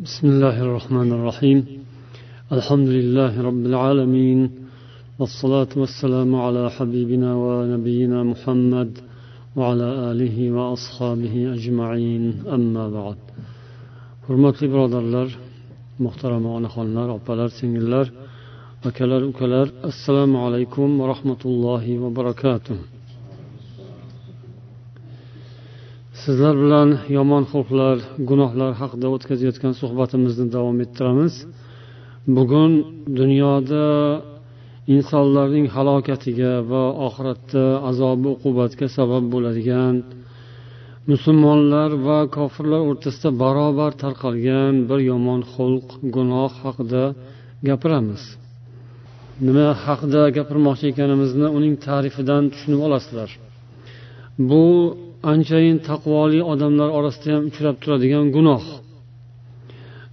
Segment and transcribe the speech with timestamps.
[0.00, 1.66] بسم الله الرحمن الرحيم.
[2.52, 4.50] الحمد لله رب العالمين
[5.18, 8.98] والصلاة والسلام على حبيبنا ونبينا محمد
[9.56, 12.22] وعلى آله وأصحابه أجمعين.
[12.56, 13.16] أما بعد
[14.28, 15.02] حرمات برادر
[16.00, 18.06] محترم أخوان الله أبالر الله
[18.86, 22.76] وكلار أكلار السلام عليكم ورحمة الله وبركاته
[26.26, 27.96] sizlar bilan yomon xulqlar
[28.28, 31.34] gunohlar haqida o'tkazayotgan suhbatimizni davom ettiramiz.
[32.36, 32.72] Bugun
[33.20, 33.86] dunyoda
[34.94, 39.94] insonlarning halokatiga va oxiratda azobi uqubatga sabab bo'ladigan
[41.10, 47.04] musulmonlar va kofirlar o'rtasida barobar tarqalgan bir yomon xulq gunoh haqida
[47.68, 48.22] gapiramiz.
[49.46, 53.30] Nima haqida gapirmoqchi ekanimizni uning ta'rifidan tushunib olasizlar.
[54.50, 54.64] Bu
[55.30, 58.64] anchayin taqvoli odamlar orasida ham uchrab turadigan gunoh.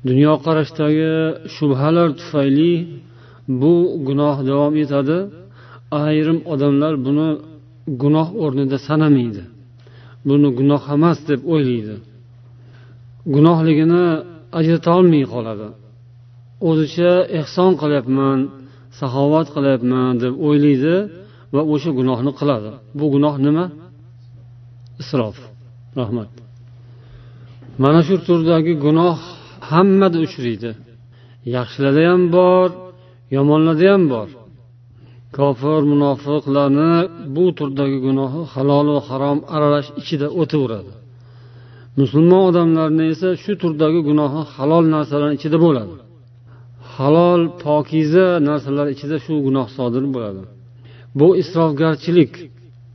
[0.08, 1.13] Dunyoqarashdagi
[1.55, 2.73] shubhalar tufayli
[3.62, 3.74] bu
[4.07, 5.18] gunoh davom etadi.
[6.05, 7.29] Ayrim odamlar buni
[8.02, 9.43] gunoh o'rnida sanamaydi.
[10.29, 11.96] Buni gunoh emas deb o'ylaydi.
[13.35, 14.04] Gunohligini
[14.59, 15.68] ajratolmay qoladi.
[16.70, 18.40] O'zicha ehson qilyapman
[18.99, 20.96] saxovat qilyapman deb o'ylaydi
[21.55, 22.71] va o'sha gunohni qiladi.
[22.99, 23.65] Bu gunoh nima?
[25.02, 25.38] Isrof
[25.99, 26.32] rahmat.
[27.84, 29.18] Mana shu turdagi gunoh
[29.70, 30.72] hammada uchraydi.
[31.55, 32.70] Yaxshilarda ham bor
[33.36, 34.30] yomonlarda ham bor.
[35.38, 36.94] Kofir munofiqlarni
[37.36, 40.94] bu turdagi gunohi halol va harom aralash ichida o'taveradi.
[41.99, 45.96] Musulmon odamlarni esa shu turdagi gunohi halol narsalarni ichida bo'ladi.
[46.96, 50.44] Halol pokiza narsalar ichida shu gunoh sodir bo'ladi.
[51.20, 52.34] Bu isrofgarchilik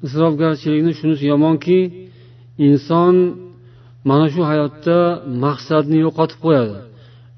[0.07, 1.79] isrofgarchilikni shunisi yomonki
[2.67, 3.15] inson
[4.09, 4.99] mana shu hayotda
[5.45, 6.77] maqsadni yo'qotib qo'yadi.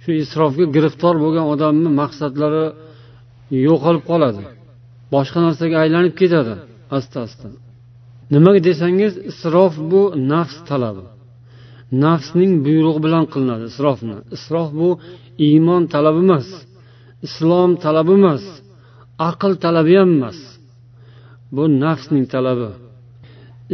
[0.03, 2.64] Shu isrofga giriftor bo'lgan odamni maqsadlari
[3.69, 4.42] yo'qolib qoladi.
[5.14, 6.55] Boshqa narsaga aylanib ketadi
[6.97, 7.49] asta asta.
[8.34, 11.04] Nimaga desangiz isrof bu nafs talabi.
[12.04, 14.16] Nafsning buyrug'i bilan qilinadi isrofni.
[14.37, 14.88] Isrof bu
[15.49, 16.49] iymon talabi emas
[17.26, 18.44] islom talabi emas
[19.31, 20.38] aql talabi ham emas
[21.56, 22.71] bu nafsning talabi.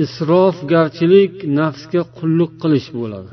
[0.05, 3.33] Isrofgarchilik nafsga qulluq qilish bo'ladi.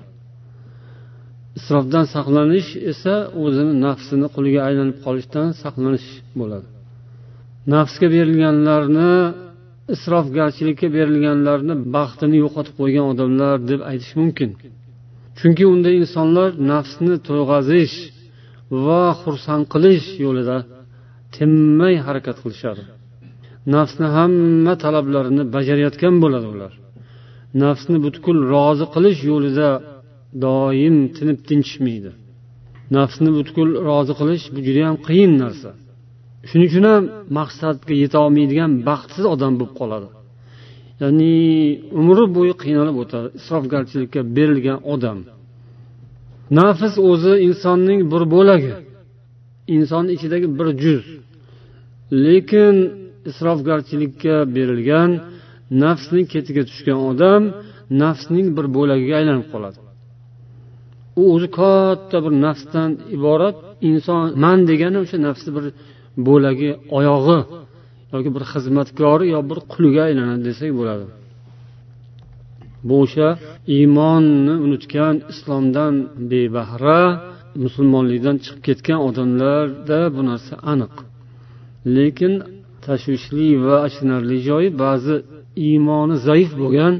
[1.59, 6.07] Isrofdan saqlanish esa o'zini nafsini quliga aylanib qolishdan saqlanish
[6.39, 6.67] bo'ladi.
[7.73, 9.11] Nafsga berilganlarni
[9.95, 14.49] isrofgarchilikka berilganlarni baxtini yo'qotib qo'ygan odamlar deb aytish mumkin.
[15.39, 17.95] Chunki unda insonlar nafsni to'yg'azish
[18.85, 20.57] va xursand qilish yo'lida
[21.35, 22.83] tinmay harakat qilishadi.
[23.75, 26.73] Nafsni hamma talablarini bajarayotgan bo'ladi ular.
[27.63, 29.69] Nafsni butkul rozi qilish yo'lida
[30.45, 32.11] doim tinib tinchishmaydi.
[32.97, 35.69] Nafsni butkul rozi qilish bu judayam qiyin narsa.
[36.49, 37.03] Shuning uchun ham
[37.37, 40.07] maqsadga yetolmaydigan baxtsiz odam bo'lib qoladi.
[41.01, 41.33] Ya'ni
[41.99, 45.19] umri bo'yi qiynalib o'tadi isrofgarchilikka berilgan odam.
[46.59, 48.73] Nafs o'zi insonning bir bo'lagi
[49.75, 51.05] inson ichidagi bir juz.
[52.25, 52.75] Lekin
[53.29, 55.11] isrofgarchilikka berilgan
[55.83, 57.41] nafsning ketiga tushgan odam
[58.03, 59.79] nafsning bir bo'lagiga aylanib qoladi.
[61.21, 63.57] U o'zi katta bir nafsdan iborat
[63.89, 65.65] inson man degani o'sha nafsni bir
[66.27, 67.39] bo'lagi oyog'i
[68.13, 71.05] yoki bir xizmatkori yo bir quliga aylanadi desak bo'ladi.
[72.87, 73.29] Bu o'sha
[73.75, 75.93] iymonni unutgan islomdan
[76.31, 77.01] bebahra
[77.63, 80.93] musulmonlikdan chiqib ketgan odamlarda bu narsa aniq.
[81.95, 82.33] Lekin
[82.85, 85.15] tashvishli va achinarli joyi ba'zi
[85.67, 86.93] iymoni zaif bo'lgan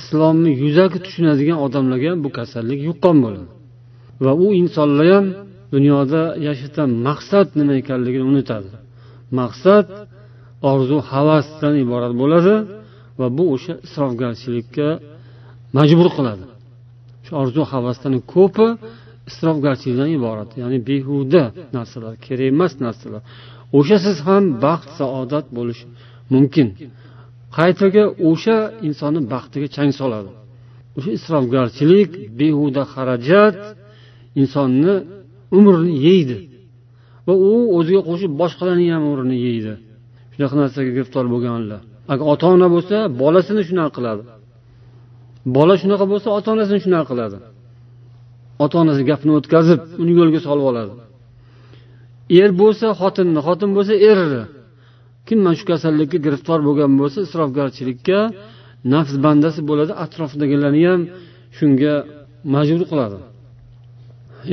[0.00, 3.48] islomni yuzaki tushunadigan odamlarga bu kasallik yuqqan bo'ladi.
[4.24, 5.26] Va u insonlar ham
[5.74, 8.70] dunyoda yashashdan maqsad nima ekanligini unutadi.
[9.40, 9.86] Maqsad
[10.72, 12.54] orzu havasdan iborat bo'ladi
[13.18, 14.88] va bu o'sha isrofgarchilikka
[15.76, 16.44] majbur qiladi.
[17.24, 18.68] Shu orzu havasdan ko'pi
[19.30, 21.42] isrofgarchilikdan iborat ya'ni behuda
[21.76, 23.22] narsalar kerak emas narsalar.
[23.78, 25.80] O'shasiz ham baxt saodat bo'lish
[26.34, 26.68] mumkin.
[27.58, 28.56] Qaytaga o'sha
[28.88, 30.30] insonni baxtiga chang soladi.
[30.96, 33.56] O'sha isrofgarchilik behuda xarajat
[34.40, 34.94] insonni
[35.58, 36.38] umrini yeydi.
[37.26, 39.72] Va u o'ziga qo'shib boshqalarning ham umrini yeydi.
[40.32, 41.80] Shunaqa narsaga giriftor bo'lganlar.
[42.12, 44.22] Agar ota ona bo'lsa bolasini shunaqa qiladi.
[45.56, 47.36] Bola shunaqa bo'lsa ota onasini shunaqa qiladi.
[48.64, 50.92] Ota onasi gapini o'tkazib uni yo'lga solib oladi.
[52.40, 54.42] Er bo'lsa xotinni xotin bo'lsa erni
[55.26, 58.18] kim mana shu kasallikka giriftor bo'lgan bo'lsa isrofgarchilikka
[58.92, 61.00] nafs bandasi bo'ladi atrofidagilarni ham
[61.58, 61.94] shunga
[62.54, 63.18] majbur qiladi.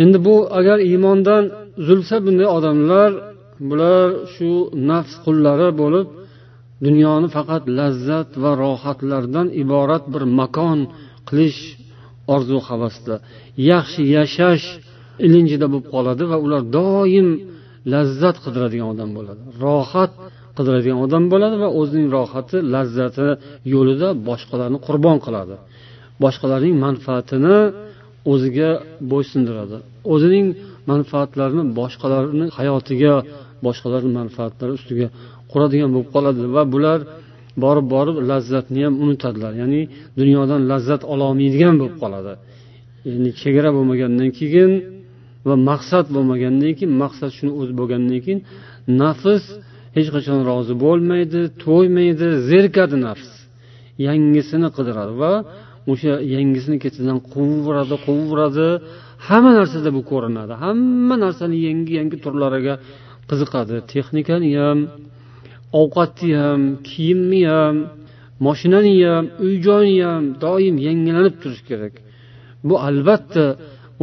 [0.04, 1.44] Endi bu agar iymondan
[1.82, 3.12] uzilsa bunday odamlar
[3.70, 4.52] bular shu
[4.90, 6.08] nafs qullari bo'lib
[6.86, 10.80] dunyoni faqat lazzat va rohatlardan iborat bir makon
[11.28, 11.62] qilish
[12.36, 13.16] orzu havasda
[13.72, 14.66] yaxshi yashash
[15.26, 17.28] ilinjida bo'lib qoladi va ular doim
[17.94, 19.42] lazzat qidiradigan odam bo'ladi.
[19.64, 20.12] Rohat
[20.58, 23.28] qidiradigan odam bo'ladi va o'zining rohati lazzati
[23.74, 25.56] yo'lida boshqalarni qurbon qiladi.
[26.24, 27.58] Boshqalarning manfaatini
[28.32, 28.70] o'ziga
[29.12, 29.78] bo'ysundiradi.
[30.14, 30.48] O'zining
[30.92, 33.14] manfaatlarini boshqalarni hayotiga
[33.66, 35.08] boshqalarni manfaatlari ustiga
[35.52, 37.00] quradigan bo'lib qoladi va bular
[37.64, 39.52] borib borib lazzatni ham unutadilar.
[39.62, 39.82] Ya'ni
[40.20, 42.34] dunyodan lazzat ololmaydigan bo'lib qoladi.
[43.10, 44.72] Ya'ni chegara bo'lmagandan keyin
[45.48, 48.40] va maqsad bo'lmagandan keyin maqsad shuni o'zi bo'lgandan keyin
[49.02, 49.46] nafs
[49.98, 53.30] hech qachon rozi bo'lmaydi to'ymaydi zerikadi nafs.
[54.08, 55.34] Yangisini qidiradi va
[55.92, 58.68] o'sha yangisini ketidan quvaveradi quvaveradi
[59.28, 60.54] hamma narsada bu ko'rinadi.
[60.64, 62.76] Hamma narsani yangi yangi turlariga
[63.30, 63.76] qiziqadi.
[63.92, 64.80] Texnikani ham
[65.82, 67.76] ovqatni ham kiyimni ham
[68.46, 71.94] moshinani ham uy joyni ham doim yangilanib turish kerak.
[72.68, 73.46] Bu albatta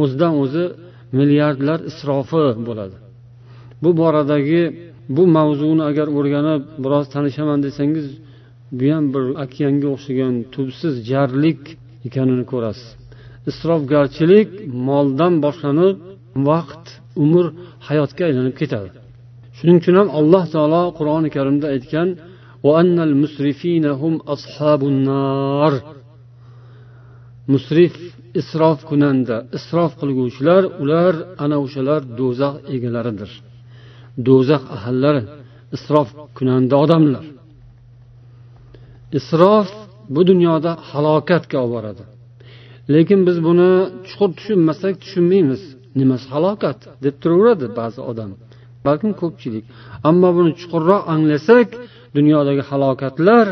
[0.01, 0.65] o'zidan o'zi
[1.17, 2.97] milliardlar isrofi bo'ladi.
[3.83, 4.63] Bu boradagi
[5.15, 8.07] bu mavzuni agar o'rganib biroz tanishaman desangiz
[8.79, 11.61] bu ham bir okeanga o'xshagan tubsiz jarlik
[12.07, 12.89] ekanini ko'rasiz.
[13.49, 14.49] Isrofgarchilik
[14.87, 15.97] moldan boshlanib
[16.49, 16.85] vaqt
[17.23, 17.45] umr
[17.87, 18.89] hayotga aylanib ketadi.
[19.57, 22.07] Shuning uchun ham alloh taolo qur'oni karimda aytgan
[27.51, 27.93] musrif
[28.39, 31.13] isrof kunanda isrof qilguvchilar ular
[31.43, 33.31] ana o'shalar do'zax egalaridir.
[34.27, 35.21] Do'zax ahallari
[35.75, 37.25] isrof kunanda odamlar.
[39.19, 39.69] Isrof
[40.13, 42.03] bu dunyoda halokatga olib boradi.
[42.93, 43.69] Lekin biz buni
[44.07, 45.61] chuqur tushunmasak tushunmaymiz.
[45.99, 48.31] Nimasi halokat deb turaveradi ba'zi odam.
[48.85, 49.65] Balkim ko'pchilik.
[50.09, 51.67] Ammo buni chuqurroq anglasak
[52.17, 53.47] dunyodagi halokatlar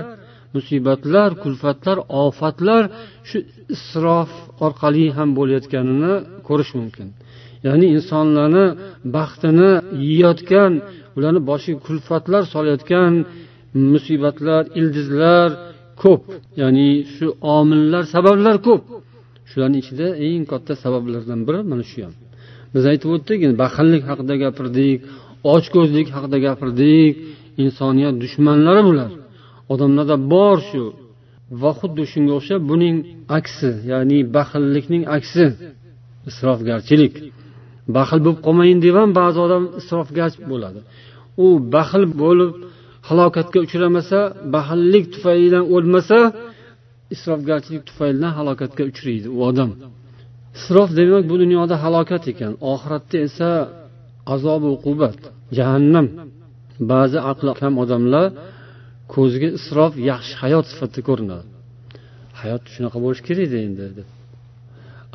[0.56, 2.84] musibatlar kulfatlar ofatlar
[3.30, 3.38] shu
[3.76, 4.30] isrof
[4.66, 6.14] orqali ham bo'layotganini
[6.48, 7.08] ko'rish mumkin.
[7.68, 8.66] Ya'ni insonlarni
[9.16, 9.72] baxtini
[10.10, 10.72] yeyotgan
[11.18, 13.14] ularni boshiga kulfatlar solayotgan
[13.94, 15.50] musibatlar ildizlar
[16.04, 16.22] ko'p.
[16.62, 18.84] Ya'ni shu omillar sabablar ko'p.
[19.50, 22.16] Shularni ichida eng katta sabablardan biri mana shu ham.
[22.74, 24.98] Biz aytib o'tdik baxillik haqida gapirdik
[25.54, 27.14] ochko'zlik haqida gapirdik
[27.64, 29.10] insoniyat dushmanlari bular.
[29.74, 30.84] Odamlarda bor shu.
[31.62, 32.96] Va xuddi shunga o'xshab buning
[33.38, 35.46] aksi ya'ni baxillikning aksi.
[36.30, 37.14] Isrofgarchilik.
[37.96, 40.80] Baxil bo'lib qolmayin deb ham ba'zi odam isrofgarch bo'ladi.
[41.46, 42.52] U baxil bo'lib
[43.10, 44.20] halokatga uchramasa
[44.56, 46.20] baxillik tufaylidan o'lmasa
[47.16, 49.72] isrofgarchilik tufaylidan halokatga uchraydi u odam.
[50.58, 53.50] Isrof demak bu dunyoda halokat ekan oxiratda esa
[54.34, 55.18] azobi uqubat
[55.58, 56.08] jahannam.
[56.92, 58.26] Ba'zi aqli kam odamlar
[59.14, 61.48] ko'zga isrof yaxshi hayot sifatida ko'rinadi.
[62.42, 64.08] Hayot shunaqa bo'lishi kerak edi endi deb.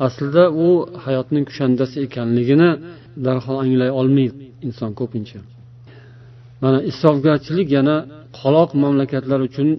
[0.05, 0.67] Aslida u
[1.05, 2.69] hayotning kushandasi ekanligini
[3.25, 4.35] darhol anglay olmaydi
[4.67, 5.39] inson ko'pincha.
[6.63, 7.97] Mana isrofgarchilik yana
[8.39, 9.69] qoloq mamlakatlar uchun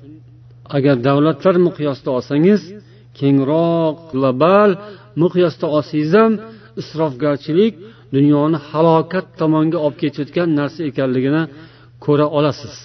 [0.76, 2.60] agar davlatlar miqyosida olsangiz
[3.20, 4.70] kengroq global
[5.22, 6.32] miqyosda olsangiz ham
[6.80, 7.74] isrofgarchilik
[8.16, 11.42] dunyoni halokat tomonga olib ketayotgan narsa ekanligini
[12.04, 12.76] ko'ra olasiz.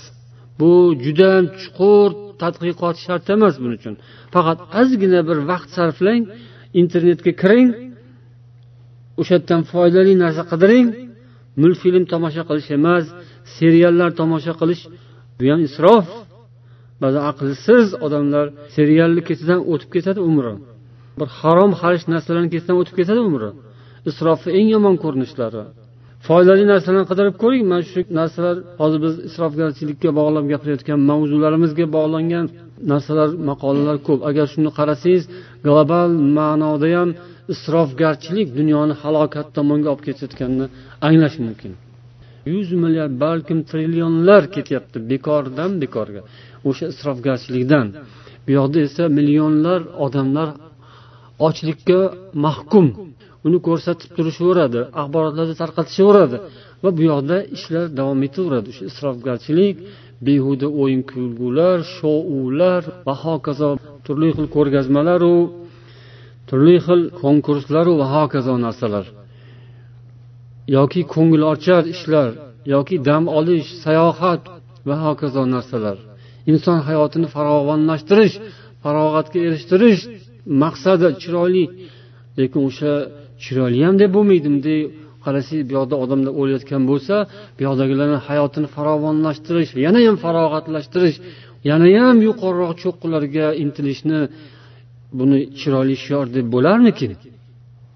[0.61, 2.09] Bu juda chuqur
[2.41, 3.95] tadqiqot shart emas buning uchun.
[4.33, 6.23] Faqat ozgina bir vaqt sarflang
[6.81, 7.69] internetga kiring
[9.19, 10.87] o'sha yerdan foydali narsa qidiring
[11.61, 13.05] multfilm tomosha qilish emas
[13.57, 14.83] seriallar tomosha qilish
[15.37, 16.07] bu ham isrof.
[17.01, 20.53] Ba'zi aqlsiz odamlar serialni ketidan o'tib ketadi umri.
[21.19, 23.49] Bir harom xarish narsalarni ketidan o'tib ketadi umri.
[24.09, 25.63] Isrofni eng yomon ko'rinishlari.
[26.27, 27.63] Foydali narsalarni qidirib ko'ring.
[27.71, 32.45] Mana shu narsalar hozir biz isrofgarchilikka bog'lab gapirayotgan mavzularimizga bog'langan
[32.91, 34.19] narsalar maqolalar ko'p.
[34.29, 35.23] Agar shuni qarasangiz
[35.65, 37.09] global ma'noda ham
[37.53, 40.65] isrofgarchilik dunyoni halokat tomonga olib ketayotganini
[41.07, 41.71] anglash mumkin.
[42.53, 46.21] Yuz milliard balkim trillionlar ketyapti bekordan bekorga
[46.69, 47.85] o'sha isrofgarchilikdan
[48.45, 50.49] bu yoqda esa millionlar odamlar
[51.47, 51.99] ochlikka
[52.45, 52.87] mahkum
[53.47, 56.37] uni ko'rsatib turishaveradi axborotlarda tarqatishaveradi
[56.83, 58.67] va bu yoqda ishlar davom etaveradi.
[58.73, 59.75] O'sha isrofgarchilik
[60.27, 63.69] behuda o'yin kulgular shoular va hokazo
[64.05, 65.37] turli xil ko'rgazmalaru
[66.49, 69.05] turli xil konkurslaru va hokazo narsalar.
[70.77, 72.29] Yoki ko'ngilochar ishlar
[72.73, 74.43] yoki dam olish sayohat
[74.87, 75.97] va hokazo narsalar.
[76.51, 78.35] Inson hayotini farovonlashtirish
[78.83, 80.01] farog'atga erishtirish
[80.63, 81.65] maqsadi chiroyli.
[82.37, 82.93] Lekin o'sha
[83.43, 84.79] chiroyli ham deb bo'lmaydi bunday
[85.25, 87.15] qarasangiz bu yoqda odamlar o'layotgan bo'lsa
[87.55, 91.17] bu yoqdagilarni hayotini farovonlashtirish yana ham farog'atlashtirish
[91.69, 94.19] yana ham yuqoriroq cho'qqilarga intilishni
[95.19, 97.11] buni chiroyli shior deb bo'larmikin?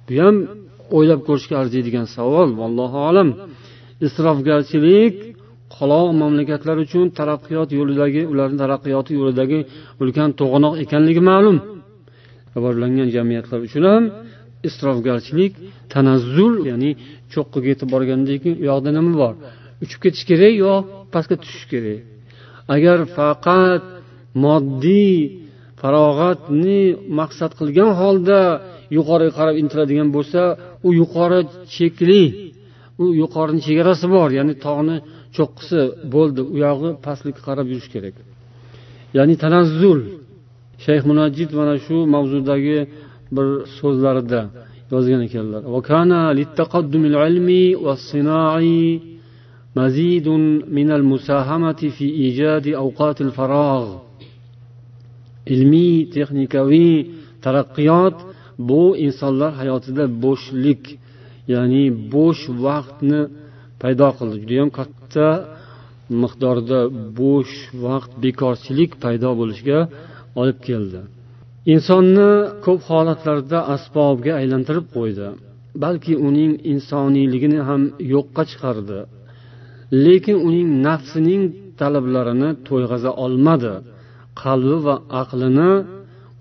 [0.08, 0.36] Bu ham
[0.98, 3.30] o'ylab ko'rishga arziydigan savol vallohu alam.
[4.08, 5.16] Isrofgarchilik
[5.78, 9.60] qoloq mamlakatlar uchun taraqqiyot yo'lidagi ularni taraqqiyoti yo'lidagi
[10.02, 11.58] ulkan to'g'anoq ekanligi ma'lum.
[12.56, 14.04] Rivojlangan jamiyatlar uchun ham
[14.70, 15.54] isrofgarchilik
[15.94, 16.92] tanazzul ya'ni
[17.34, 19.34] cho'qqiga yetib borgandan keyin u yoqda nima bor?
[19.84, 20.74] Uchib ketish kerak yo
[21.14, 22.00] pastga tushish kerak?
[22.76, 23.84] Agar faqat
[24.44, 25.16] moddiy
[25.82, 26.82] farog'atni
[27.20, 28.40] maqsad qilgan holda
[28.98, 30.42] yuqoriga qarab intiladigan bo'lsa
[30.88, 31.40] u yuqori
[31.76, 32.24] chekli
[33.04, 34.98] u yuqorini chegarasi bor ya'ni tog'ni
[35.38, 35.82] cho'qqisi
[36.16, 38.16] bo'ldi u yog'i pastlikka qarab yurish kerak.
[39.18, 40.00] Ya'ni tanazzul.
[40.86, 42.78] Shayx munajjid mana shu mavzudagi
[43.35, 44.41] bir so'zlarida
[44.93, 45.63] yozgan ekanlar
[49.77, 50.29] مزيد
[50.79, 53.85] من المساهمة في إيجاد أوقات الفراغ
[55.55, 56.95] ilmiy texnikaviy
[57.45, 58.17] taraqqiyot
[58.69, 60.83] bu insonlar hayotida bo'shlik
[61.53, 63.21] ya'ni bo'sh vaqtni
[63.83, 65.29] paydo qildi judayam katta
[66.23, 66.81] miqdorda
[67.21, 67.55] bo'sh
[67.87, 69.81] vaqt bekorchilik paydo bo'lishiga
[70.41, 71.01] olib keldi
[71.74, 72.30] Insonni
[72.66, 75.28] ko'p holatlarda asbobga aylantirib qo'ydi.
[75.84, 77.82] Balki uning insoniyligini ham
[78.14, 79.00] yo'qqa chiqardi.
[80.06, 81.44] Lekin uning nafsining
[81.80, 83.74] talablarini to'yg'aza olmadi.
[84.42, 85.72] Qalbi va aqlini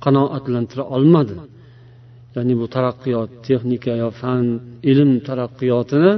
[0.05, 1.37] qanoatlantira olmadi.
[2.37, 4.45] Ya'ni bu taraqqiyot texnika yo fan
[4.91, 6.13] ilm taraqqiyotini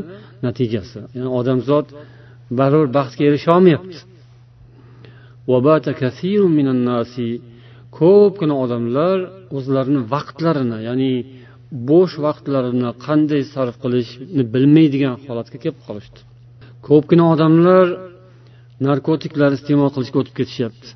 [0.46, 1.00] natijasi.
[1.16, 1.86] Ya'ni odamzod
[2.58, 3.98] baribir baxtga erisha olmayapti.
[7.98, 9.16] Ko'pgina odamlar
[9.56, 11.12] o'zlarini vaqtlarini ya'ni
[11.90, 16.20] bo'sh vaqtlarini qanday sarf qilishni bilmaydigan holatga kelib qolishdi.
[16.88, 17.86] Ko'pgina odamlar
[18.88, 20.88] narkotiklar iste'mol qilishga o'tib ketishyapti.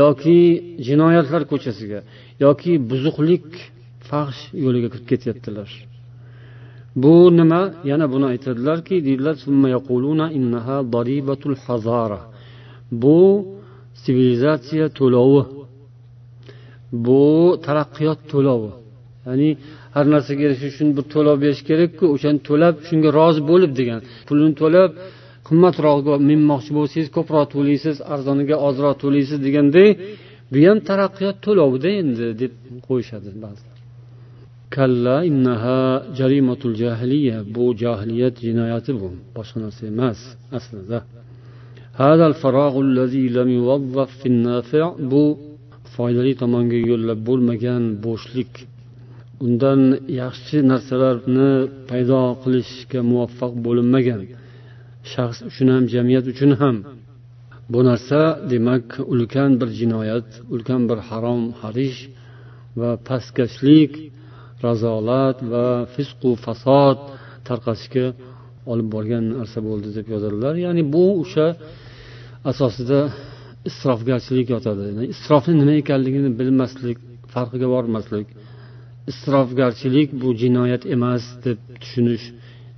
[0.00, 0.38] Yoki
[0.86, 2.00] jinoyatlar ko'chasiga
[2.44, 3.46] yoki buzuqlik
[4.08, 5.70] fahsh yo'liga kirib ketyaptilar.
[7.02, 7.62] Bu nima?
[7.90, 9.36] Yana buni aytadilarki deydilar
[13.02, 13.18] bu
[14.02, 15.57] sivilizatsiya to'lovi.
[16.92, 17.22] Bu
[17.66, 18.70] taraqqiyot to'lovi.
[19.26, 19.50] Ya'ni
[19.94, 24.00] har narsaga erishish uchun bir to'lov berish kerakku o'shani to'lab shunga rozi bo'lib degan.
[24.28, 24.90] Pulini to'lab
[25.48, 29.88] qimmatrog'iga minmoqchi bo'lsangiz ko'proq to'laysiz arzoniga ozroq to'laysiz deganday
[30.52, 32.52] bu ham taraqqiyot to'lovida endi deb
[32.88, 33.76] qo'yishadi ba'zilar.
[34.76, 35.80] Kalla innaha
[36.18, 37.38] jarimatul jahiliya.
[37.54, 39.08] Bu jahiliyat jinoyati bu.
[39.36, 40.20] Boshqa narsa emas
[40.58, 40.98] aslida.
[45.12, 45.22] Bu
[45.98, 48.52] foydali tomonga yo'llab bo'lmagan bo'shlik.
[49.46, 49.80] Undan
[50.22, 51.50] yaxshi narsalarni
[51.90, 54.20] paydo qilishga muvaffaq bo'linmagan
[55.12, 56.76] shaxs uchun ham jamiyat uchun ham.
[57.72, 58.20] Bu narsa
[58.52, 61.98] demak ulkan bir jinoyat ulkan bir harom harish
[62.80, 63.92] va pastkashlik
[64.66, 66.98] razolat va fisqu fasod
[67.48, 68.06] tarqatishga
[68.72, 70.54] olib borgan narsa bo'ldi deb yozadilar.
[70.64, 71.46] Ya'ni bu o'sha
[72.50, 73.00] asosida
[73.68, 75.06] isrofgarchilik yotadi.
[75.14, 76.98] Isrofni nima ekanligini bilmaslik
[77.34, 78.26] farqiga bormaslik.
[79.12, 82.24] Isrofgarchilik bu jinoyat emas deb tushunish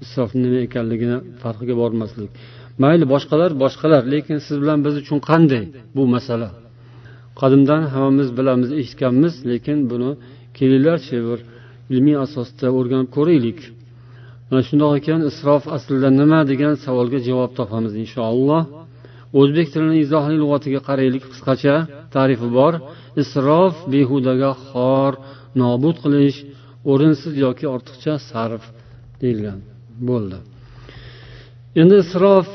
[0.04, 2.30] isrofni nima ekanligini farqiga bormaslik.
[2.82, 5.64] Mayli boshqalar boshqalar lekin siz bilan biz uchun qanday
[5.96, 6.48] bu masala?
[7.40, 10.10] Qadimdan hammamiz bilamiz eshitganmiz lekin buni
[10.58, 11.38] kelinglarchi bir
[11.92, 13.60] ilmiy asosda o'rganib ko'raylik.
[14.48, 18.62] Mana shundoq ekan isrof aslida nima degan savolga javob topamiz inshaalloh.
[19.38, 21.76] O'zbek tilini izohli lug'atiga qaraylik qisqacha.
[22.14, 22.74] Tarifi bor.
[23.22, 25.12] Isrof behudaga xor
[25.62, 26.38] nobud qilish
[26.90, 28.62] o'rinsiz yoki ortiqcha sarf
[29.22, 29.58] deyilgan.
[30.08, 30.38] Bo'ldi.
[31.80, 32.48] Endi isrof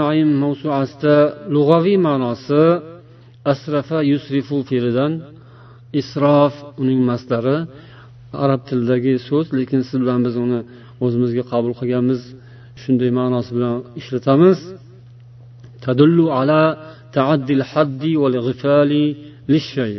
[0.00, 1.16] naim mavsuasida
[1.54, 2.64] lug'aviy ma'nosi
[3.52, 5.12] asrafa yusrifu fe'lidan
[6.00, 7.56] isrof uning maslari
[8.44, 10.60] arab tilidagi so'z lekin siz bilan biz uni
[11.04, 12.20] o'zimizga qabul qilganmiz.
[12.82, 14.58] Shunday ma'nosi bilan ishlatamiz.
[15.85, 16.61] tadullu ala
[17.15, 18.35] taaddil haddi val
[19.53, 19.93] lishay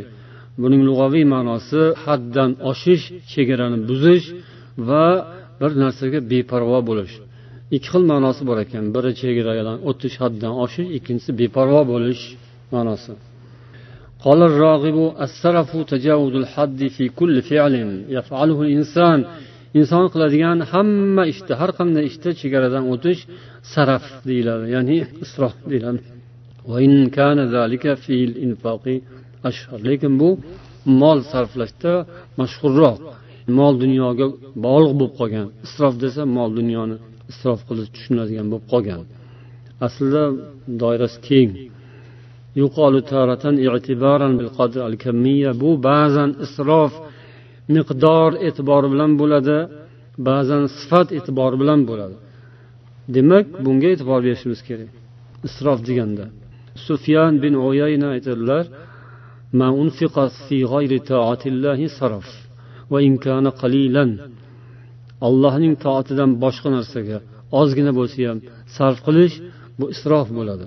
[0.62, 4.26] buning lug'aviy ma'nosi haddan oshish chegarani buzish
[4.88, 5.06] va
[5.60, 7.14] bir narsaga beparvo bo'lish
[7.76, 12.22] ikki xil ma'nosi bor ekan biri chegaradan o'tish haddan oshish ikkinchisi beparvo bo'lish
[12.74, 13.14] ma'nosi
[14.24, 17.74] قال الراغب السرف تجاوز الحد في كل فعل
[18.16, 19.18] يفعله الإنسان
[19.79, 23.21] inson qiladigan hamma ishda har qanday ishda chegaradan o'tish
[23.73, 26.01] saraf deyiladi ya'ni isrof deyiladi.
[29.87, 30.29] Lekin bu
[31.01, 31.93] mol sarflashda
[32.39, 32.97] mashhurroq
[33.57, 34.25] mol dunyoga
[34.65, 35.47] bog'liq bo'lib qolgan.
[35.65, 36.95] Isrof desa mol dunyoni
[37.31, 39.01] isrof qilib tushuniladigan bo'lib qolgan.
[39.85, 40.23] Aslida
[40.81, 41.51] doirasi keng.
[45.61, 46.93] Bu ba'zan isrof
[47.74, 49.58] miqdor e'tibori bilan bo'ladi
[50.28, 52.16] ba'zan sifat e'tibori bilan bo'ladi
[53.16, 54.90] demak bunga e'tibor berishimiz kerak
[55.48, 56.24] isrof deganda
[56.86, 58.64] sufyan bin uyayna aytadilar
[65.28, 67.18] allohning toatidan boshqa narsaga
[67.60, 68.38] ozgina bo'lsa ham
[68.76, 69.34] sarf qilish
[69.78, 70.66] bu isrof bo'ladi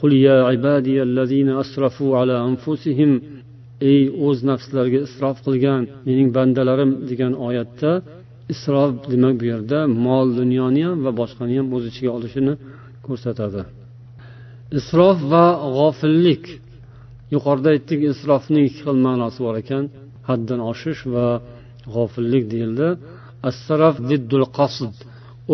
[0.00, 3.10] قل يا عبادي الذين أسرفوا على أنفسهم
[3.89, 7.91] ey o'z nafslariga isrof qilgan mening bandalarim degan oyatda
[8.53, 12.53] isrof demak bu yerda mol dunyoni ham va boshqani ham o'z ichiga olishini
[13.05, 13.61] ko'rsatadi.
[14.79, 15.45] Isrof va
[15.77, 16.45] g'ofillik.
[17.33, 19.83] Yuqorida aytdik isrofning ikki xil ma'nosi bor ekan
[20.29, 21.27] haddan oshish va
[21.93, 22.87] g'ofillik deyildi.
[23.49, 24.93] Asraf diddul qasd.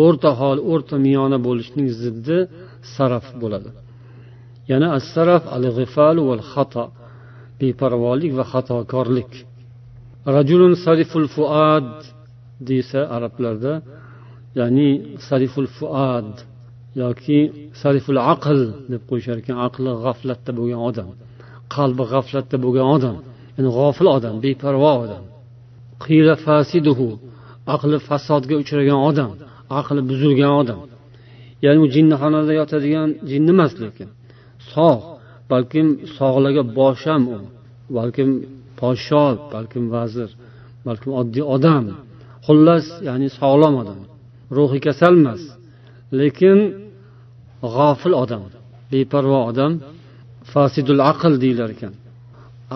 [0.04, 2.38] O'rta hol o'rta miyona bo'lishning ziddi
[2.94, 3.70] saraf bo'ladi.
[4.70, 6.84] Yana assaraf al g'ifal val xato
[7.62, 9.32] beparvolik va xatokorlik.
[10.36, 11.88] Rajulun sariful fuad
[12.68, 13.72] desa arablarda
[14.58, 14.90] ya'ni
[15.28, 16.30] sariful fuad
[17.02, 17.38] yoki
[17.82, 18.58] sariful aql
[18.92, 21.08] deb qo'yishar ekan aqli g'aflatda bo'lgan odam
[21.74, 23.16] qalbi g'aflatda bo'lgan odam
[23.56, 25.24] ya'ni g'ofil odam beparvo odam.
[26.04, 27.08] Qiyla fasiduhu
[27.74, 29.30] aqli fasodga uchragan odam
[29.80, 30.80] aqli buzilgan odam.
[31.64, 34.08] Ya'ni u jinnixonada yotadigan jinni emas lekin
[34.72, 35.02] sog'
[35.50, 37.38] balkim sog'laga bosh ham u
[37.96, 38.30] balkim
[38.80, 40.30] podsho balkim vazir
[40.86, 41.84] balkim oddiy odam.
[42.46, 44.00] Xullas ya'ni sog'lom odam.
[44.56, 45.42] Ruhi kasal emas
[46.20, 46.58] lekin
[47.74, 48.42] g'ofil odam
[48.92, 49.72] beparvo odam
[50.52, 51.94] fasidul aql deyilar ekan.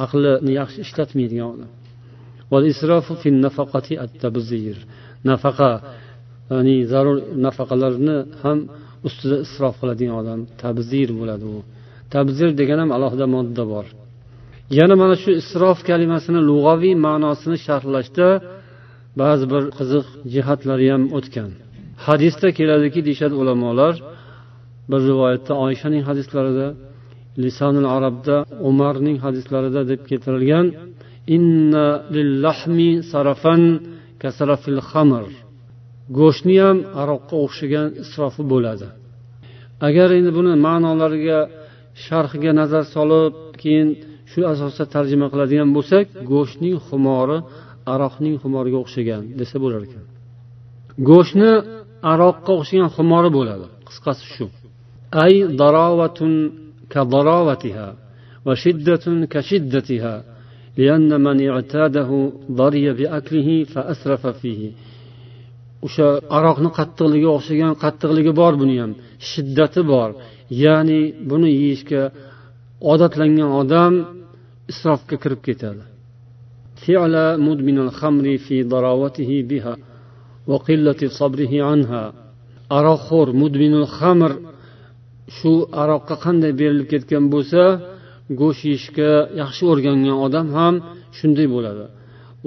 [0.05, 1.71] Aqlini yaxshi ishlatmaydigan odam.
[5.31, 5.71] Nafaqa
[6.51, 8.59] ya'ni zarur nafaqalarni ham
[9.09, 11.59] ustida isrof qiladigan odam tabzir bo'ladi u.
[12.17, 13.87] tabzir degan ham alohida modda bor.
[14.79, 18.29] Yana mana shu isrof kalimasini lug'aviy ma'nosini sharhlashda
[19.21, 21.51] ba'zi bir qiziq jihatlari ham o'tgan.
[22.07, 23.95] Hadisda keladiki deyishadi ulamolar
[24.91, 26.67] bir rivoyatda oyshaning hadislarida
[27.45, 28.37] lisonul arabda
[28.71, 30.67] umarning hadislarida deb keltirilgan
[31.37, 33.63] inna lillahmi sarafan
[34.23, 35.25] kasarafil xamr.
[36.19, 38.87] Go'shtni ham aroqqa o'xshagan isrofi bo'ladi.
[39.89, 41.41] Agar endi buni ma'nolariga
[42.06, 43.88] sharhiga nazar solib keyin
[44.32, 47.38] shu asosda tarjima qiladigan bo'lsak go'shtning xumori
[47.94, 50.04] aroqning xumoriga o'xshagan desa bo'lar ekan
[51.10, 51.52] go'shtni
[52.14, 54.46] aroqqa o'xshagan xumori bo'ladi qisqasi shu
[55.24, 56.34] ay darovatun
[56.94, 57.88] ka darovatiha
[58.46, 60.16] va shiddatun ka shiddatiha
[60.78, 62.10] لأن من اعتاده
[62.60, 64.62] ضري بأكله فأسرف فيه
[65.86, 66.08] o'sha
[66.38, 68.92] aroqni qattiqligiga o'xshagan qattiqligi bor buni ham
[69.32, 70.10] shiddati bor
[70.63, 72.03] Ya'ni buni yeyishga
[72.93, 73.93] odatlangan odam
[74.73, 75.83] isrofga kirib ketadi.
[82.79, 84.33] Aroqxo'r mudminul xamr
[85.37, 87.63] shu aroqqa qanday berilib ketgan bo'lsa
[88.41, 90.75] go'sht yeyishga yaxshi o'rgangan odam ham
[91.19, 91.85] shunday bo'ladi.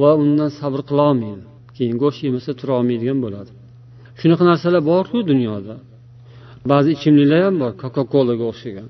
[0.02, 1.44] Va undan sabr qilolmaydi
[1.78, 3.52] keyin go'sht yemasa turolmaydigan bo'ladi.
[4.20, 5.76] Shunaqa narsalar borku dunyoda.
[6.72, 8.90] Ba'zi ichimliklar ham bor coca colaga o'xshagan.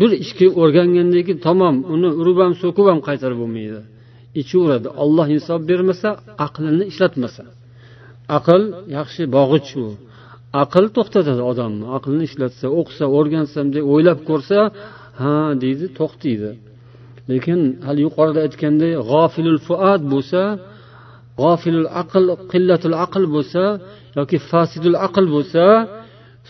[0.00, 3.80] Bir ichki o'rgangandan keyin tamom uni urib ham so'kib ham qaytarib bo'lmaydi.
[4.40, 6.08] Ichaveradi olloh insof bermasa
[6.46, 7.44] aqlini ishlatmasa.
[8.38, 8.62] Aql
[8.96, 9.86] yaxshi bog'ich u.
[10.62, 11.84] Aql to'xtatadi odamni.
[11.96, 14.58] Aqlini ishlatsa o'qisa o'rgansam deb o'ylab ko'rsa
[15.20, 16.50] ha deydi to'xtaydi.
[17.30, 20.42] Lekin hali yuqorida aytganday g'ofilul fuat bo'lsa
[21.40, 23.62] g'ofilul aql qillatul aql bo'lsa
[24.18, 25.64] yoki fasidul aql bo'lsa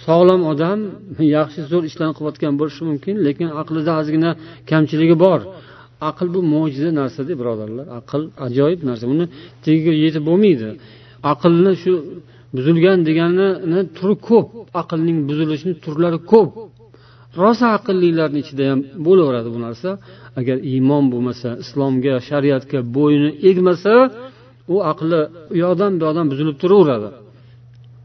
[0.05, 0.79] sog'lom odam
[1.37, 4.31] yaxshi zo'r ishlarni qilayotgan bo'lishi mumkin lekin aqlida ozgina
[4.71, 5.41] kamchiligi bor.
[6.11, 7.87] Aql bu mo'jiza narsada birodarlar.
[8.01, 9.05] Aql ajoyib narsa.
[9.13, 9.25] Buni
[9.65, 10.69] tagiga yetib bo'lmaydi.
[11.33, 11.93] Aqlni shu
[12.57, 14.47] buzilgan deganini turi ko'p.
[14.81, 16.51] Aqlning buzilishini turlari ko'p.
[17.43, 19.91] Rosa aqllilarni ichida ham bo'laveradi bu narsa.
[20.41, 23.95] Agar iymon bo'lmasa islomga shariatga bo'yni egmasa
[24.75, 25.21] u aqli
[25.53, 27.09] u yoqdan bu yoqdan buzilib turaveradi.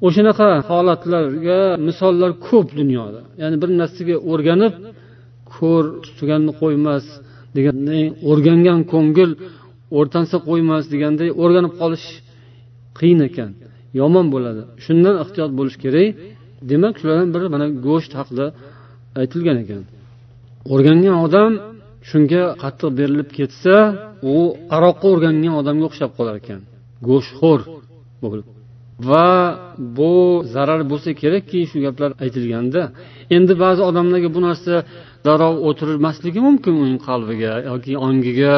[0.05, 3.21] O'shanaqa holatlarga misollar ko'p dunyoda.
[3.41, 4.73] Ya'ni bir narsaga o'rganib
[5.55, 7.05] ko'r tutganni qo'ymas
[7.57, 9.31] deganday o'rgangan ko'ngil
[9.97, 12.07] o'rtansa qo'ymas deganday o'rganib qolish
[12.99, 13.51] qiyin ekan
[13.99, 14.61] yomon bo'ladi.
[14.85, 16.09] Shundan ehtiyot bo'lish kerak.
[16.69, 18.45] Demak shulardan biri mana go'sht haqida
[19.21, 19.83] aytilgan ekan.
[20.73, 21.51] O'rgangan odam
[22.09, 23.75] shunga qattiq berilib ketsa
[24.33, 24.35] u
[24.75, 26.61] aroqqa o'rgangan odamga o'xshab qolar ekan.
[27.07, 27.61] Go'shtxo'r
[28.23, 28.47] bo'lib
[28.99, 29.27] va
[29.97, 30.13] bu
[30.53, 32.81] zarar bo'lsa kerakki shu gaplar aytilganda
[33.35, 34.73] endi ba'zi odamlarga bu narsa
[35.25, 38.55] darrov o'tirmasligi mumkin uning qalbiga yoki ongiga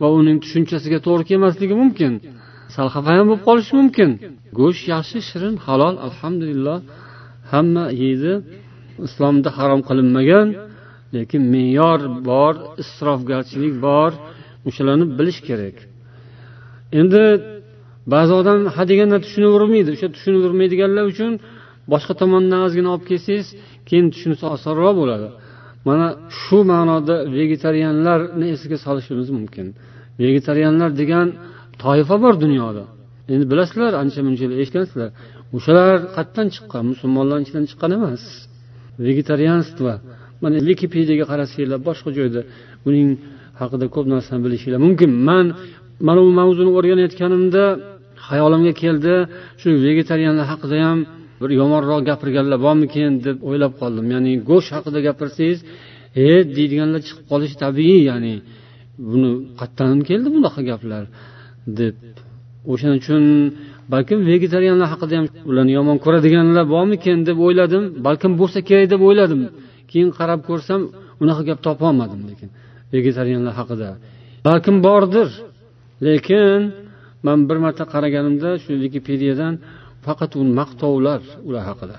[0.00, 2.12] va uning tushunchasiga to'g'ri kelmasligi mumkin.
[2.74, 4.10] Sal xafa ham bo'lib qolishi mumkin.
[4.58, 6.78] Go'sht yaxshi shirin halol alhamdulillah.
[7.52, 8.32] Hamma yeydi.
[9.06, 10.48] Islomda harom qilinmagan
[11.16, 14.10] lekin me'yor bor isrofgarchilik bor.
[14.68, 15.76] O'shalarni bilish kerak.
[17.00, 17.22] Endi
[18.12, 21.32] ba'zi odam hadeganda tushunavermaydi o'sha tushunavermaydiganlar uchun
[21.92, 23.48] boshqa tomondan ozgina olib kelsangiz
[23.88, 25.28] keyin tushunsa osonroq bo'ladi.
[25.88, 26.06] Mana
[26.40, 29.66] shu ma'noda vegetarianlarni esiga solishimiz mumkin.
[30.22, 31.26] Vegetarianlar degan
[31.82, 32.84] toifa bor dunyoda.
[33.32, 35.10] Endi bilasizlar ancha muncha eshitgansizlar
[35.56, 36.82] o'shalar qayerdan chiqqan?
[36.92, 38.22] Musulmonlarni ichidan chiqqan emas.
[39.06, 39.92] Vegetarianstvo
[40.42, 42.40] mana vikipediyaga qarasanglar boshqa joyda
[42.84, 43.08] buning
[43.60, 45.10] haqida ko'p narsani bilishinglar mumkin.
[45.28, 45.46] Man
[46.06, 47.64] mana bu mavzuni o'rganayotganimda
[48.28, 49.14] hayolimga keldi
[49.60, 50.98] shu vegetarianlar haqida ham
[51.40, 54.06] bir yomonroq gapirganlar bormikin deb o'ylab qoldim.
[54.14, 55.58] Ya'ni go'sht haqida gapirsangiz
[56.26, 58.34] e deydiganlar chiqib qolishi tabiiy ya'ni
[59.10, 61.02] buni qayerdan keldi bunaqa gaplar
[61.80, 61.96] deb.
[62.72, 63.24] O'shaning uchun
[63.92, 69.40] balkim vegetarianlar haqida ham ularni yomon ko'radiganlar bormikin deb o'yladim balkim bo'lsa kerak deb o'yladim.
[69.90, 70.80] Keyin qarab ko'rsam
[71.22, 72.48] unaqa gap topolmadim lekin
[72.94, 73.88] vegetarianlar haqida.
[74.48, 75.28] Balkim bordir
[76.06, 76.60] lekin
[77.26, 79.54] man bir marta qaraganimda shu vikipediyadan
[80.06, 81.98] faqat u maqtovlar ular haqida.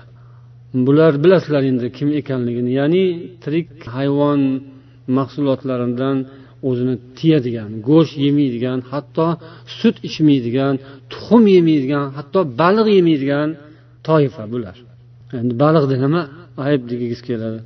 [0.86, 2.70] Bular bilasizlar endi kim ekanligini.
[2.80, 3.04] Ya'ni
[3.42, 4.40] tirik hayvon
[5.18, 6.16] mahsulotlaridan
[6.68, 9.26] o'zini tiyadigan go'sht yemaydigan hatto
[9.78, 10.74] sut ichmaydigan
[11.12, 13.48] tuxum yemaydigan hatto baliq yemaydigan
[14.08, 14.76] toifa bular.
[15.40, 16.22] Endi baliqda nima
[16.66, 17.60] ayb degingiz keladi?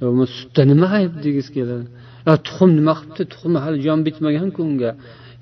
[0.00, 1.84] Yo sutda nima ayb degingiz keladi?
[2.46, 4.90] Tuxum nima qilibdi tuxum hali jon bitmaganku unga.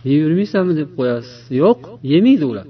[0.05, 1.37] Yeyvermaysanmi deb qo'yasiz?
[1.63, 1.81] Yo'q
[2.13, 2.67] yemaydi ular.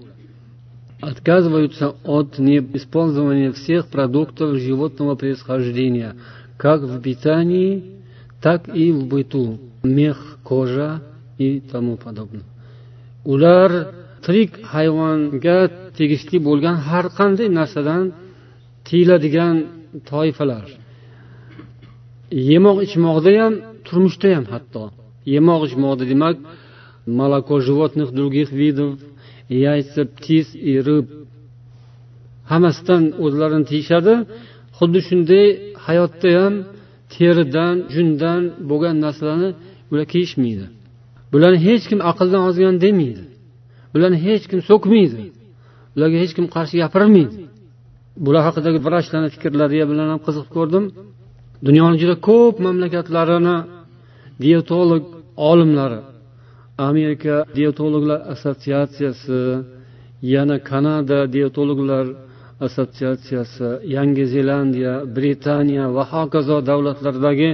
[1.01, 6.14] Отказываются от неиспользования всех продуктов животного происхождения,
[6.59, 7.85] как в питании,
[8.43, 9.59] так и в быту.
[9.83, 11.03] Мех кожа
[11.38, 12.45] и тому подобное.
[13.25, 13.71] Ular
[14.25, 15.59] tirik hayvonga
[15.97, 18.05] tegishli bo'lgan har qanday narsadan
[18.87, 19.57] tiyiladigan
[20.11, 20.66] toifalar.
[22.51, 23.55] Yemoq ichmoqda ham
[23.87, 24.85] turmushda ham hatto.
[25.35, 26.37] Yemoq ichmoqda demak
[27.20, 28.90] молоко животных других видов
[29.49, 31.07] яйца птиц и рыб.
[32.51, 34.14] Hammasidan o'zlarini tiyishadi
[34.79, 35.46] xuddi shunday
[35.87, 36.55] hayotda ham
[37.14, 39.51] teridan jundan bo'lgan narsalarni
[39.90, 40.66] ular kiyishmaydi
[41.33, 43.23] bularni hech kim aqldan ozgan demaydi
[43.92, 45.23] bularni hech kim so'kmaydi
[45.96, 47.37] ularga hech kim qarshi gapirmaydi
[48.25, 50.85] bular haqidagi vrachlarni fikrlariga bilan ham qiziqib ko'rdim
[51.66, 53.57] dunyoni juda ko'p mamlakatlarini
[54.44, 55.05] dietolog
[55.51, 56.01] olimlari
[56.88, 59.40] amerika dietologlar assotsiatsiyasi
[60.35, 62.07] yana kanada dietologlar
[62.66, 67.51] assotsiatsiyasi yangi zelandiya britaniya va hokazo davlatlardagi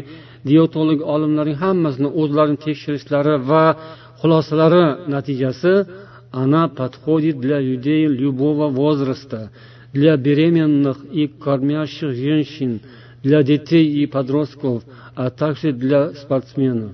[0.51, 3.65] dietolog olimlarning hammasini o'zlarini tekshirishlari va
[4.21, 4.85] xulosalari
[5.15, 5.75] natijasi
[6.43, 9.51] она подходит для людей любого возраста
[9.93, 12.81] для беременных и кормящих женщин
[13.23, 14.83] для детей и подростков
[15.15, 16.93] а также для спортсменов.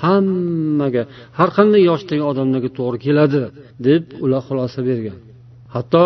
[0.00, 1.02] Hammaga
[1.38, 3.42] har qanday yoshdagi odamlarga to'g'ri keladi
[3.88, 5.18] deb ular xulosa bergan.
[5.74, 6.04] Hatto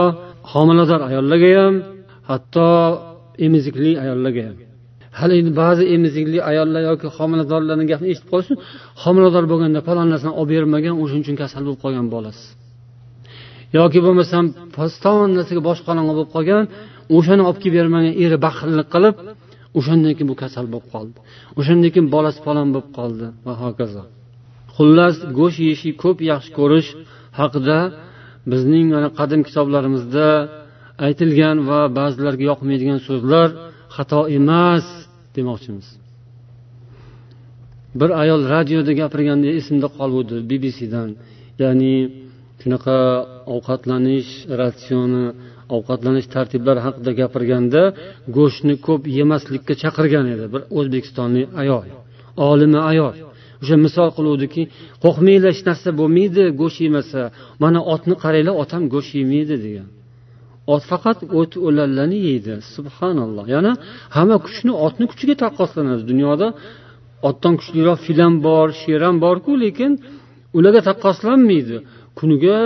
[0.52, 1.74] homilador ayollarga ham
[2.30, 2.68] hatto
[3.46, 4.56] emizikli ayollarga ham.
[5.18, 8.54] Hali endi ba'zi emizikli ayollar yoki homiladorlarni gapini eshitib qolsin
[9.02, 12.44] homilador bo'lganda falon narsani olib bermagan o'shaning uchun kasal bo'lib qolgan bolasi.
[13.78, 14.44] Yoki bo'lmasam
[14.76, 16.64] paston narsaga boshqalang'i bo'lib qolgan
[17.16, 19.14] o'shani olib kelib bermagan eri baxillik qilib
[19.78, 21.18] o'shandan keyin bu kasal bo'lib qoldi.
[21.58, 23.26] O'shandan keyin bolasi falon bo'lib qoldi.
[23.46, 24.02] Va hokazo.
[24.76, 26.88] Xullas go'sht yeyishni ko'p yaxshi ko'rish
[27.40, 27.78] haqida
[28.52, 30.28] bizning mana qadim kitoblarimizda
[31.06, 33.48] aytilgan va ba'zilarga yoqmaydigan so'zlar
[33.96, 34.86] xato emas
[35.36, 35.86] demoqchimiz.
[38.00, 41.08] Bir ayol radioda gapirganda esimda qoluvdi bbcdan
[41.62, 41.94] ya'ni
[42.60, 42.98] shunaqa
[43.54, 44.30] ovqatlanish
[44.60, 45.24] ratsioni
[45.76, 47.82] ovqatlanish tartiblari haqida gapirganda
[48.36, 50.44] go'shtni ko'p yemaslikka chaqirgan edi.
[50.54, 51.84] Bir o'zbekistonlik ayol
[52.50, 53.14] olima ayol.
[53.62, 54.62] O'sha misol qiluvdiki
[55.04, 57.20] qo'rqmanglar hech narsa bo'lmaydi go'sht yemasa.
[57.62, 59.88] Mana otni qaranglar otam go'sht yemaydi degan.
[60.74, 62.54] Ot faqat o't o'lanlarni yeydi.
[62.74, 63.44] Subhanalloh.
[63.54, 63.72] Yana
[64.16, 66.02] hamma kuchni otni kuchiga taqqoslanadi.
[66.10, 66.48] Dunyoda
[67.28, 69.92] otdan kuchliroq fil ham bor sher ham borku lekin
[70.56, 71.76] ularga taqqoslanmaydi.
[72.18, 72.58] Kuniga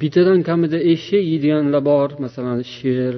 [0.00, 3.14] bittadan kamida eshak yeydiganlar bor masalan sher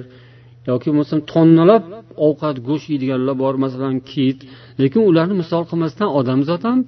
[0.69, 1.83] yoki bo'lmasam tonnalab
[2.27, 4.39] ovqat go'sht yeydiganlar bor masalan kit.
[4.81, 6.79] Lekin ularni misol qilmasdan odamzod ham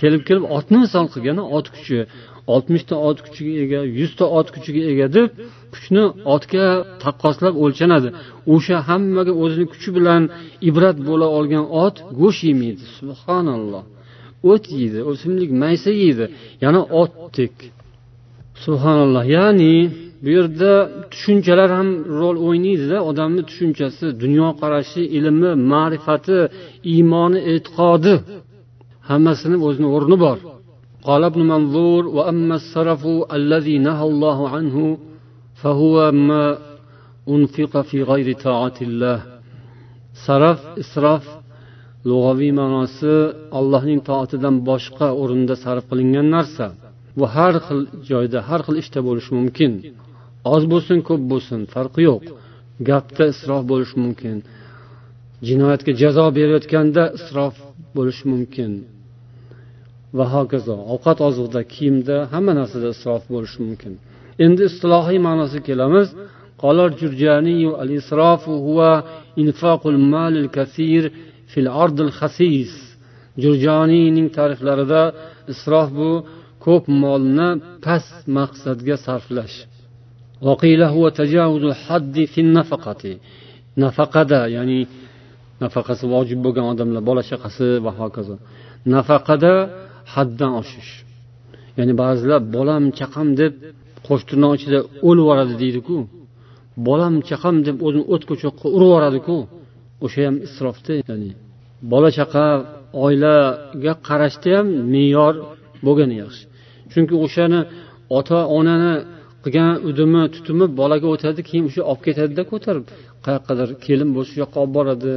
[0.00, 1.98] kelib kelib otni misol qilgan ot kuchi.
[2.54, 5.28] Oltmishta ot kuchiga ega yuzta ot kuchiga ega deb
[5.74, 6.64] kuchni otga
[7.02, 8.08] taqqoslab o'lchanadi.
[8.54, 10.22] O'sha hammaga o'zini kuchi bilan
[10.68, 12.84] ibrat bo'la olgan ot go'sht yemaydi.
[12.98, 13.84] Subhanalloh.
[14.50, 16.24] O't yeydi o'simlik maysa yeydi.
[16.64, 17.54] Yana otdek.
[18.65, 19.75] subhanalloh ya'ni
[20.23, 20.71] bu yerda
[21.11, 26.37] tushunchalar ham rol o'ynaydida odamni tushunchasi dunyoqarashi ilmi ma'rifati
[26.93, 28.13] iymoni e'tiqodi
[29.09, 30.39] hammasini o'zini o'rni bor
[31.09, 33.03] قال ابن منظور وأما السرف
[33.37, 34.77] الذي نهى الله عنه
[35.61, 35.95] فهو
[36.29, 36.45] ما
[37.33, 39.17] أنفق في غير طاعة الله
[40.25, 41.25] saraf isrof
[42.09, 43.13] lug'aviy ma'nosi
[43.59, 46.65] allohning toatidan boshqa o'rinda sarf qilingan narsa
[47.17, 49.71] bu har xil joyda har xil ishda bo'lishi mumkin
[50.53, 52.23] oz bo'lsin ko'p bo'lsin farqi yo'q
[52.89, 54.35] gapda isrof bo'lishi mumkin
[55.47, 57.55] jinoyatga jazo berayotganda isrof
[57.97, 58.71] bo'lishi mumkin
[60.17, 63.93] va hokazo ovqat oziqda kiyimda hamma narsada isrof bo'lishi mumkin
[64.45, 66.09] endi istilohiy ma'nosiga kelamiz
[66.63, 68.79] قال الجرجاني الإسراف هو
[69.43, 71.03] إنفاق المال الكثير
[71.51, 72.73] في الأرض الخسيس
[73.43, 75.01] jurjoniyning ta'riflarida
[75.53, 76.11] isrof bu
[76.68, 77.48] ko'p molni
[77.84, 79.56] past maqsadga sarflash.
[83.82, 84.80] Nafaqada ya'ni
[85.62, 88.34] nafaqasi vojib bo'lgan odamlar bola chaqasi va hokazo.
[88.94, 89.52] Nafaqada
[90.14, 90.90] haddan oshish.
[91.78, 93.52] Ya'ni ba'zilar bolam chaqam deb
[94.06, 94.78] qo'sh tirnoq ichida
[95.08, 95.96] o'lib yuboradi deydiku.
[96.88, 99.36] Bolam chaqam deb o'zini o't ko'choqqa urib yuboradiku.
[100.04, 101.30] O'sha ham isrofda ya'ni
[101.92, 102.44] bola chaqa
[103.04, 105.34] oilaga qarashda ham me'yor
[105.86, 106.44] bo'lgani yaxshi.
[106.98, 107.60] Chunki o'shani
[108.18, 108.94] ota onani
[109.44, 112.84] qilgan udumi tutumi bolaga o'tadi keyin o'sha olib ketadida ko'tarib
[113.26, 115.12] qayoqqadir kelin bo'lsa shu yoqqa olib boradi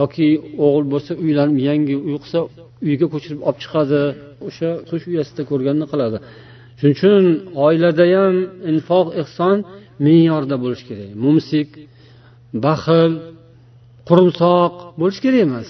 [0.00, 0.26] yoki
[0.64, 2.38] o'g'il bo'lsa uylanib yangi uy qilsa
[2.86, 4.00] uyga ko'chirib olib chiqadi
[4.48, 6.18] o'sha qush uyasida ko'rganini qiladi.
[6.78, 7.24] Shuning uchun
[7.66, 8.36] oilada ham
[8.70, 9.56] infoq ehson
[10.04, 11.10] me'yorda bo'lishi kerak.
[11.24, 11.68] Mumsik
[12.64, 13.12] baxil
[14.08, 15.68] qurumsoq bo'lishi kerak emas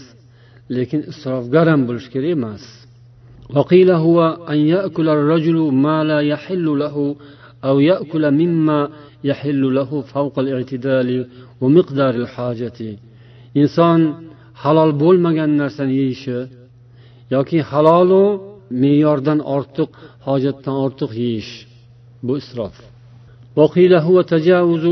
[0.77, 2.65] lekin isrofgar ham bo'lishi kerak emas.
[3.55, 7.17] وقيل هو أن يأكل الرجل ما لا يحل له
[7.65, 8.89] أو يأكل مما
[9.25, 11.27] يحل له فوق الاعتدال
[11.61, 12.97] ومقدار الحاجة.
[13.55, 14.01] inson
[14.63, 16.39] halol bo'lmagan narsani yeyishi
[17.35, 18.23] yoki halolu
[18.83, 19.91] me'yordan ortiq
[20.27, 21.53] hojatdan ortiq yeyish
[22.27, 22.77] bu isrof
[23.57, 24.85] وقيل هو تجاوز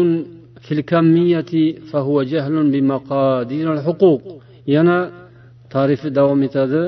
[0.61, 1.53] في الكمية
[1.91, 4.23] فهو جهل بمقادير الحقوق.
[4.67, 5.11] yana
[5.71, 6.83] tarifi davom etadi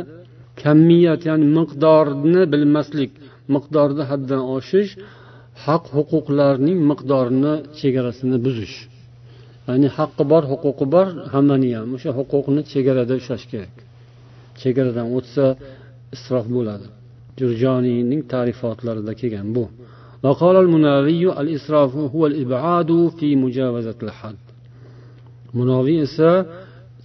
[0.62, 3.12] kammiyat ya'ni miqdorni bilmaslik
[3.56, 4.92] miqdorni haddan oshish
[5.66, 8.76] haq huquqlarning miqdorini chegarasini buzish
[9.68, 13.76] ya'ni haqqi bor huquqi bor hammani ham o'sha huquqni chegarada ushlash kerak
[14.62, 15.46] chegaradan o'tsa
[16.16, 16.88] isrof bo'ladi
[17.40, 19.66] jurjoniyning ta'rifotlarida kelgan bu
[20.24, 24.40] وقال المناوي الإسراف هو الإبعاد في مجاوزة الحد
[25.58, 26.30] munoviy esa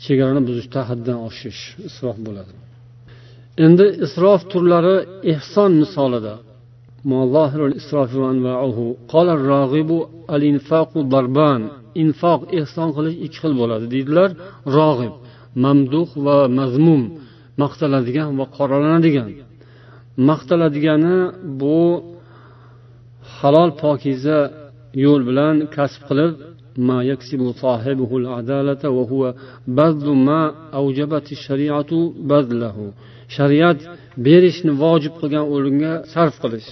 [0.04, 2.52] chegarani buzishda haddan oshish isrof bo'ladi
[3.64, 4.96] endi isrof turlari
[5.32, 6.34] ehson misolida
[9.12, 9.90] قال الراغب
[10.36, 11.62] الانفاق ضربان
[12.02, 14.30] infoq ehson qilish ikki xil bo'ladi deydilar
[14.76, 15.14] rog'ib
[15.64, 17.02] mamduh va mazmum
[17.62, 19.30] maqtaladigan va qoralanadigan
[20.30, 21.18] maqtaladigani
[21.60, 21.80] bu
[23.36, 24.38] halol pokiza
[25.04, 26.34] yo'l bilan kasb qilib
[26.88, 29.34] ما يكسب صاحبه العدالة وهو
[29.78, 30.40] بذل ما
[30.74, 31.92] أوجبت الشريعة
[32.30, 32.92] بذله
[33.35, 33.79] shariat
[34.25, 36.69] berishni vojib qilgan o'ringa sarf qilish.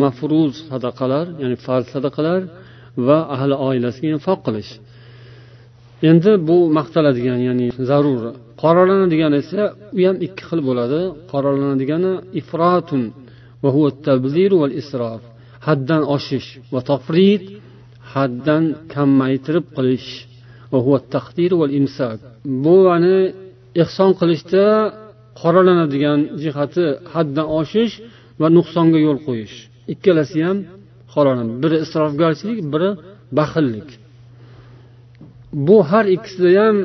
[0.00, 2.40] Mafruz sadaqalar ya'ni farz sadaqalar
[3.06, 4.70] va ahli oilasiga infoq qilish.
[6.10, 8.22] Endi bu maqtaladigan ya'ni zarur.
[8.62, 9.62] Qoralanadigan esa
[9.98, 11.00] u ham ikki xil bo'ladi.
[11.32, 13.02] Qoralanadigani ifrotun
[13.62, 15.22] va huva huwa val isrof
[15.66, 17.42] haddan oshish va tofrid
[18.14, 20.10] haddan kamaytirib qilish
[20.72, 22.18] va huva taqdir val imsak.
[22.64, 23.16] Bu ani
[23.82, 24.64] ehson qilishda
[25.40, 27.94] qoralanadigan jihati haddan oshish
[28.40, 29.56] va nuqsonga yo'l qo'yish.
[29.94, 30.58] Ikkalasi ham
[31.12, 32.90] qoralanadi biri isrofgarchilik biri
[33.38, 33.88] baxillik.
[35.66, 36.76] Bu har ikkisida ham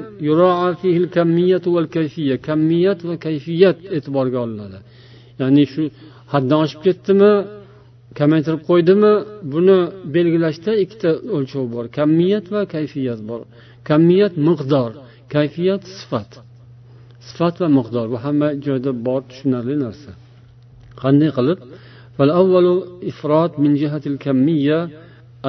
[2.48, 4.78] kammiyat va kayfiyat e'tiborga olinadi.
[5.42, 5.84] Ya'ni shu
[6.34, 7.34] haddan oshib ketdimi
[8.20, 9.14] kamaytirib qo'ydimi
[9.54, 9.80] buni
[10.16, 11.86] belgilashda ikkita o'lchov bor.
[11.98, 13.42] Kammiyat va kayfiyat bor.
[13.90, 14.92] Kammiyat miqdor
[15.36, 16.30] kayfiyat sifat.
[17.29, 20.11] sifat va miqdor bu hamma joyda bor tushunarli narsa
[21.03, 21.61] qanday qilib
[22.16, 22.66] فالأول
[23.11, 24.79] إفراط من جهة الكمية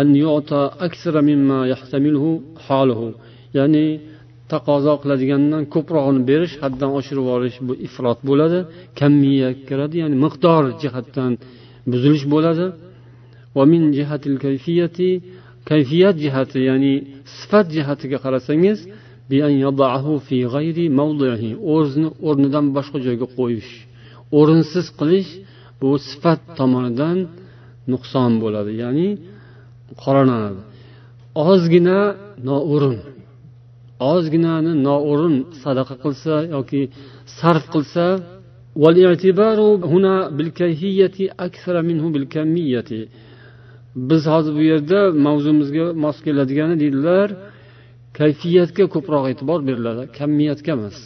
[0.02, 2.26] أن يعطى أكثر مما يحتمله
[2.68, 3.02] حاله
[3.58, 3.86] ya'ni
[4.52, 8.60] taqozo qiladigandan ko'prog'ini berish haddan oshirib yuborish bu ifrot bo'ladi
[9.00, 11.32] kammiya kiradi ya'ni miqdor jihatdan
[11.92, 12.66] buzilish bo'ladi
[15.70, 16.94] kayfiyat jihati ya'ni
[17.38, 18.80] sifat jihatiga qarasangiz
[21.77, 23.71] o'zini o'rnidan boshqa joyga qo'yish.
[24.39, 25.31] O'rinsiz qilish
[25.81, 27.19] bu sifat tomonidan
[27.93, 29.09] nuqson bo'ladi ya'ni
[30.03, 30.61] qoralanadi.
[31.51, 32.01] Ozgina
[32.49, 32.97] noo'rin.
[34.13, 36.81] Ozginani noo'rin sadaqa qilsa yoki
[37.39, 38.05] sarf qilsa
[44.11, 47.29] biz hozir bu yerda mavzumizga mos keladigani deydilar.
[48.19, 50.03] Kayfiyatga ko'proq e'tibor beriladi.
[50.19, 50.97] Kamiyatga emas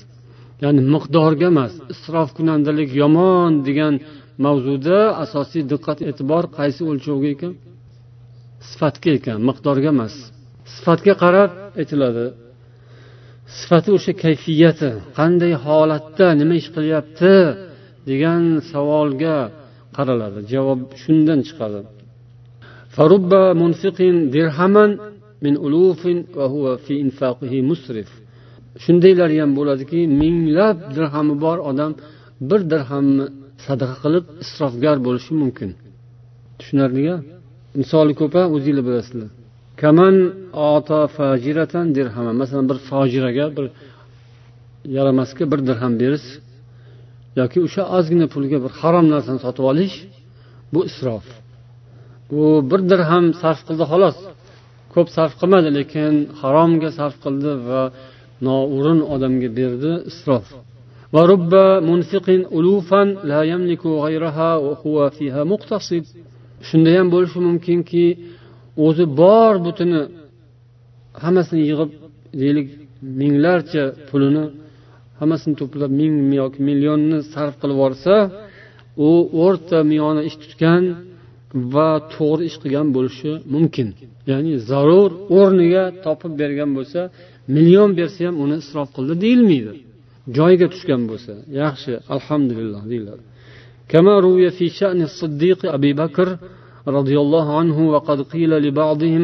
[0.63, 1.73] ya'ni miqdorga emas.
[1.95, 3.95] Isrof kunandalik yomon degan
[4.45, 7.53] mavzuda asosiy diqqat e'tibor qaysi o'lchovga ekan?
[8.71, 10.15] Sifatga ekan miqdorga emas.
[10.75, 12.27] Sifatga qarab aytiladi.
[13.59, 17.35] Sifati o'sha kayfiyati qanday holatda nima ish qilyapti
[18.09, 19.37] degan savolga
[19.97, 20.41] qaraladi.
[20.53, 21.81] Javob shundan chiqadi.
[25.45, 28.11] Min ulufin va huwa fi infaqihi musrif.
[28.85, 31.93] Shundaylar ham bo'ladiki minglab dirhami bor odam
[32.49, 33.25] bir dirhamni
[33.67, 35.71] sadaqa qilib isrofgar bo'lishi mumkin.
[36.59, 37.17] Tushunarlia
[37.81, 39.31] misoli ko'pa o'zinglar bilasizlar.
[39.81, 40.17] Kaman
[40.75, 42.33] ota fajiratan dirhama.
[42.41, 43.67] Masalan bir fojiraga bir
[44.97, 46.29] yaramasga bir dirham berish
[47.41, 49.97] yoki o'sha ozgina pulga bir harom narsani sotib olish
[50.73, 51.27] bu isrof.
[52.39, 54.17] U bir dirham sarf qildi xolos.
[54.97, 57.83] Ko'p sarf qilmadi lekin haromga sarf qildi va
[58.47, 60.47] noo'rin odamga berdi isrof.
[66.69, 68.05] Shunda ham bo'lishi mumkinki
[68.87, 70.01] o'zi bor butini
[71.25, 71.91] hammasini yig'ib
[72.41, 72.69] deylik
[73.21, 74.45] minglarcha pulini
[75.21, 78.15] hammasini to'plab ming yoki millionni sarf qilib yuborsa
[79.09, 79.11] u
[79.45, 80.83] o'rta miyona ish tutgan
[81.74, 83.88] va to'g'ri ish qilgan bo'lishi mumkin
[84.32, 85.10] ya'ni zarur
[85.40, 87.02] o'rniga topib bergan bo'lsa
[87.56, 89.74] million bersa ham uni isrof qildi deyilmaydi
[90.38, 93.24] joyiga tushgan bo'lsa yaxshi alhamdulillah deyiladi
[93.92, 96.28] كما روي في شأن الصديق أبي بكر
[96.98, 99.24] رضي الله عنه وقد قيل لبعضهم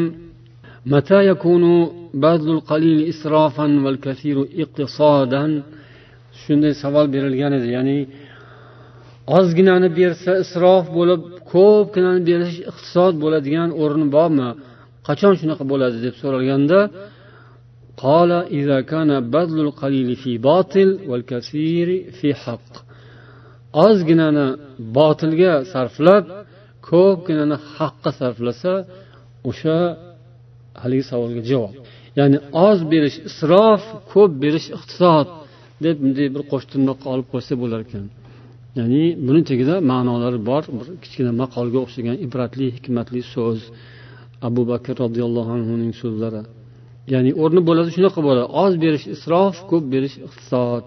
[0.93, 1.63] متى يكون
[2.13, 5.63] بذل القليل إسرافا والكثير اقتصادا
[6.43, 7.99] shunday savol berilgan edi ya'ni
[9.37, 11.21] ozginani bersa isrof bo'lib
[11.52, 14.48] ko'pginani berish iqtisod bo'ladigan o'rni bormi?
[15.08, 16.80] Qachon shunaqa bo'ladi deb so'ralganda
[23.86, 24.46] ozginani
[24.96, 26.24] botilga sarflab
[26.90, 28.72] ko'pginani haqqa sarflasa
[29.50, 29.78] o'sha
[30.82, 31.74] haligi savolga javob.
[32.18, 32.38] Ya'ni
[32.68, 35.26] oz berish isrof ko'p berish iqtisod
[35.84, 38.04] deb bunday bir qo'shtirnoqqa olib qo'ysa bo'lar ekan.
[38.78, 40.62] Ya'ni buni tagida ma'nolari bor.
[40.78, 43.60] Bir kichkina maqolga o'xshagan ibratli hikmatli so'z
[44.48, 46.42] abu bakr roziyallohu anhuning so'zlari.
[47.12, 48.46] Ya'ni o'rni bo'ladi shunaqa bo'ladi.
[48.64, 50.84] Oz berish isrof ko'p berish iqtisod.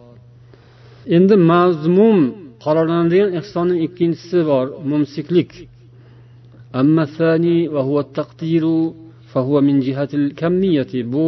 [1.17, 2.17] Endi mazmum
[2.65, 5.51] qarorlanadigan ehsonning ikkinchisi bor mumsiklik.
[11.13, 11.27] Bu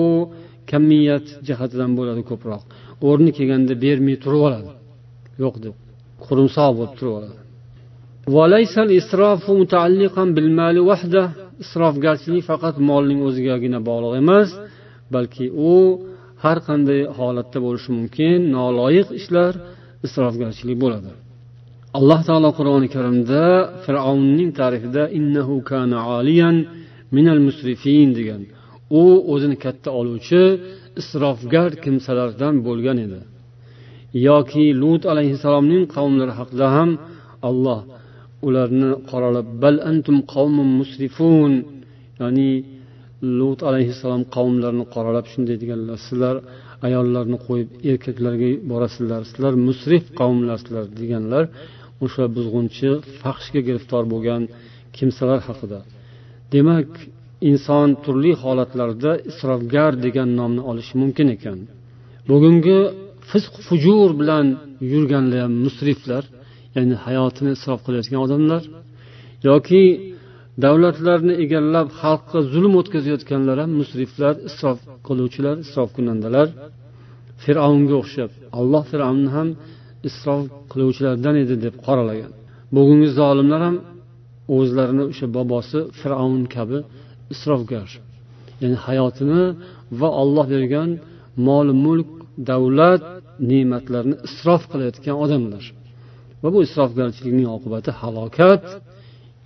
[0.71, 2.61] kamiyat jihatidan bo'ladi ko'proq.
[3.07, 4.69] O'rni kelganda bermay turib oladi.
[5.43, 5.75] Yo'q deb.
[6.25, 7.31] Qurumsoq bo'lib turib
[11.63, 14.49] isrofgarchilik faqat molning o'zigagina bog'liq emas
[15.15, 15.73] balki u
[16.43, 19.53] har qanday holatda bo'lishi mumkin noloyiq ishlar
[20.07, 21.11] isrofgarchilik bo'ladi.
[21.97, 23.43] Alloh taolo qur'oni karimda
[23.83, 26.55] fir'avnning tarixida innahu kana aliyan
[27.15, 28.41] minal musrifin degan.
[29.01, 29.03] U
[29.33, 30.41] o'zini katta oluvchi
[31.01, 33.19] isrofgar kimsalardan bo'lgan edi.
[34.27, 36.89] Yoki lut alayhissalomning qavmlari haqida ham
[37.49, 37.79] alloh
[38.47, 41.51] ularni qoralab bal antum qavmun musrifun.
[42.21, 42.51] Ya'ni
[43.39, 46.35] lut alayhissalom qavmlarini qoralab shunday deganlar sizlar
[46.87, 51.43] ayollarni qo'yib erkaklarga borasizlar sizlar musrif qavmlarsizlar deganlar
[52.05, 52.89] o'sha buzg'unchi
[53.21, 54.41] faxshga giriftor bo'lgan
[54.97, 55.79] kimsalar haqida.
[56.53, 56.89] Demak
[57.51, 61.59] inson turli holatlarda isrofgar degan nomni olishi mumkin ekan.
[62.29, 62.79] Bugungi
[63.31, 64.45] fisq fujur bilan
[64.91, 66.23] yurganlar ham musriflar
[66.75, 68.63] ya'ni hayotini isrof qilayotgan odamlar
[69.49, 69.83] yoki
[70.65, 76.47] davlatlarni egallab xalqqa zulm o'tkazayotganlar ham musriflar isrof qiluvchilar isrof kunandalar
[77.43, 79.49] fir'avnga o'xshab alloh fir'avnni ham
[80.09, 82.31] isrof qiluvchilardan edi deb qoralagan.
[82.75, 83.75] Bugungi zolimlar ham
[84.57, 86.77] o'zlarini o'sha bobosi fir'avn kabi
[87.33, 87.89] isrofgar
[88.61, 89.43] ya'ni hayotini
[89.99, 90.89] va olloh bergan
[91.47, 92.09] mol mulk
[92.49, 93.01] davlat
[93.51, 95.63] ne'matlarni isrof qilayotgan odamlar.
[96.41, 98.63] Va bu isrofgarchilikning oqibati halokat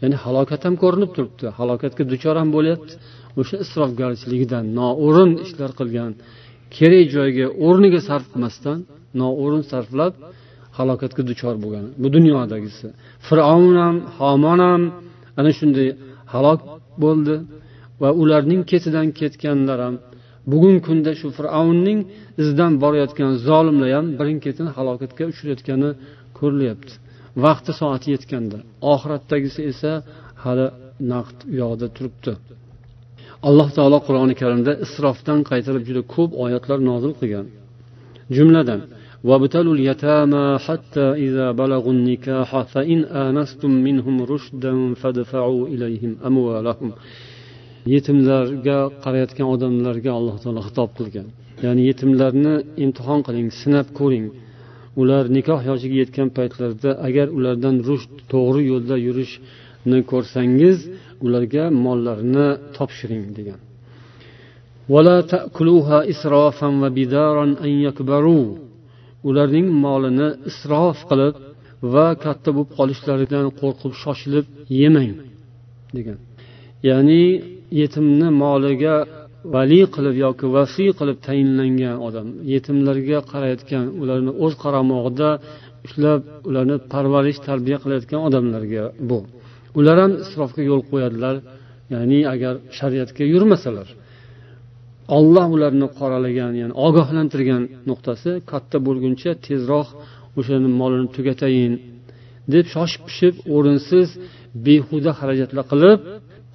[0.02, 1.46] ya'ni halokat ham ko'rinib turibdi.
[1.60, 2.94] Halokatga duchor ham bo'lyapti.
[3.40, 6.12] O'sha isrofgarchiligidan noo'rin ishlar qilgan
[6.76, 8.78] kerak joyga o'rniga sarf qilmasdan
[9.22, 10.14] noo'rin sarflab
[10.78, 11.86] halokatga duchor bo'lgan.
[12.02, 12.88] Bu dunyodagisi.
[13.28, 14.82] Fir'avn ham homon ham
[15.40, 15.90] ana shunday
[16.34, 16.62] halok
[17.04, 17.36] bo'ldi
[18.02, 19.96] va ularning ketidan ketganlar ham
[20.51, 22.01] bugungi kunda shu fir'avnning
[22.41, 25.91] izidan borayotgan zolimlar ham birin ketin halokatga uchrayotgani
[26.39, 26.95] ko'rilyapti
[27.45, 28.59] vaqti soati yetganda
[28.93, 29.93] oxiratdagisi esa
[30.45, 30.67] hali
[31.13, 32.33] naqd u yoqda turibdi
[33.49, 37.47] alloh taolo qur'oni karimda isrofdan qaytarib juda ko'p oyatlar nozil qilgan
[38.37, 38.81] jumladan
[39.29, 46.93] وابتلوا اليتامى حتى إذا بلغوا النكاح فإن آنستم منهم رشدا فادفعوا إليهم أموالهم
[47.94, 51.28] yetimlarga qarayotgan odamlarga alloh taolo xitob qilgan.
[51.66, 54.26] Ya'ni yetimlarni imtihon qiling sinab ko'ring.
[55.02, 60.78] Ular nikoh yoshiga yetgan paytlarida agar ulardan rushd to'g'ri yo'lda yurishni ko'rsangiz
[61.26, 63.60] ularga mollarini topshiring degan.
[69.30, 71.36] Ularning molini isrof qilib
[71.94, 74.46] va katta bo'lib qolishlaridan qo'rqib shoshilib
[74.82, 75.14] yemang
[75.98, 76.18] degan.
[76.90, 77.24] Ya'ni
[77.82, 78.96] yetimni moliga
[79.56, 85.30] vali qilib yoki vasiy qilib tayinlangan odam yetimlarga qarayotgan ularni o'z qaramog'ida
[85.86, 89.20] ushlab ularni parvarish tarbiya qilayotgan odamlarga bu.
[89.80, 91.36] Ular ham isrofga yo'l qo'yadilar
[91.94, 93.88] ya'ni agar shariatga yurmasalar.
[95.18, 99.88] Olloh ularni qoralagan ya'ni ogohlantirgan nuqtasi katta bo'lguncha tezroq
[100.40, 101.74] o'shani molini tugatayin
[102.54, 104.08] deb shoshib pishib o'rinsiz
[104.66, 106.00] behuda xarajatlar qilib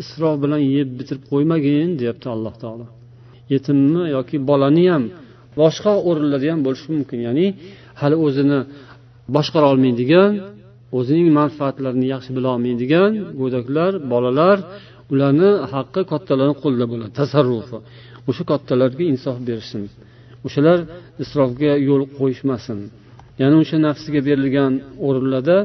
[0.03, 2.87] isrof bilan yeb bitirib qo'ymagin deyapti alloh taolo.
[3.53, 5.05] Yetimni yoki bolani ham
[5.61, 7.19] boshqa o'rinlarda ham bo'lishi mumkin.
[7.27, 7.47] Ya'ni
[8.01, 8.59] hali o'zini
[9.37, 10.31] boshqara olmaydigan
[10.99, 14.57] o'zining manfaatlarini yaxshi bila olmaydigan go'daklar bolalar
[15.13, 17.13] ularni haqqi kattalarni qo'lida bo'ladi.
[17.21, 17.79] Tasarrufi.
[18.29, 19.83] O'sha kattalarga insof berishsin
[20.47, 20.79] o'shalar
[21.23, 22.79] isrofga yo'l qo'yishmasin.
[23.41, 24.73] Ya'ni o'sha nafsiga berilgan
[25.07, 25.59] o'rinlarda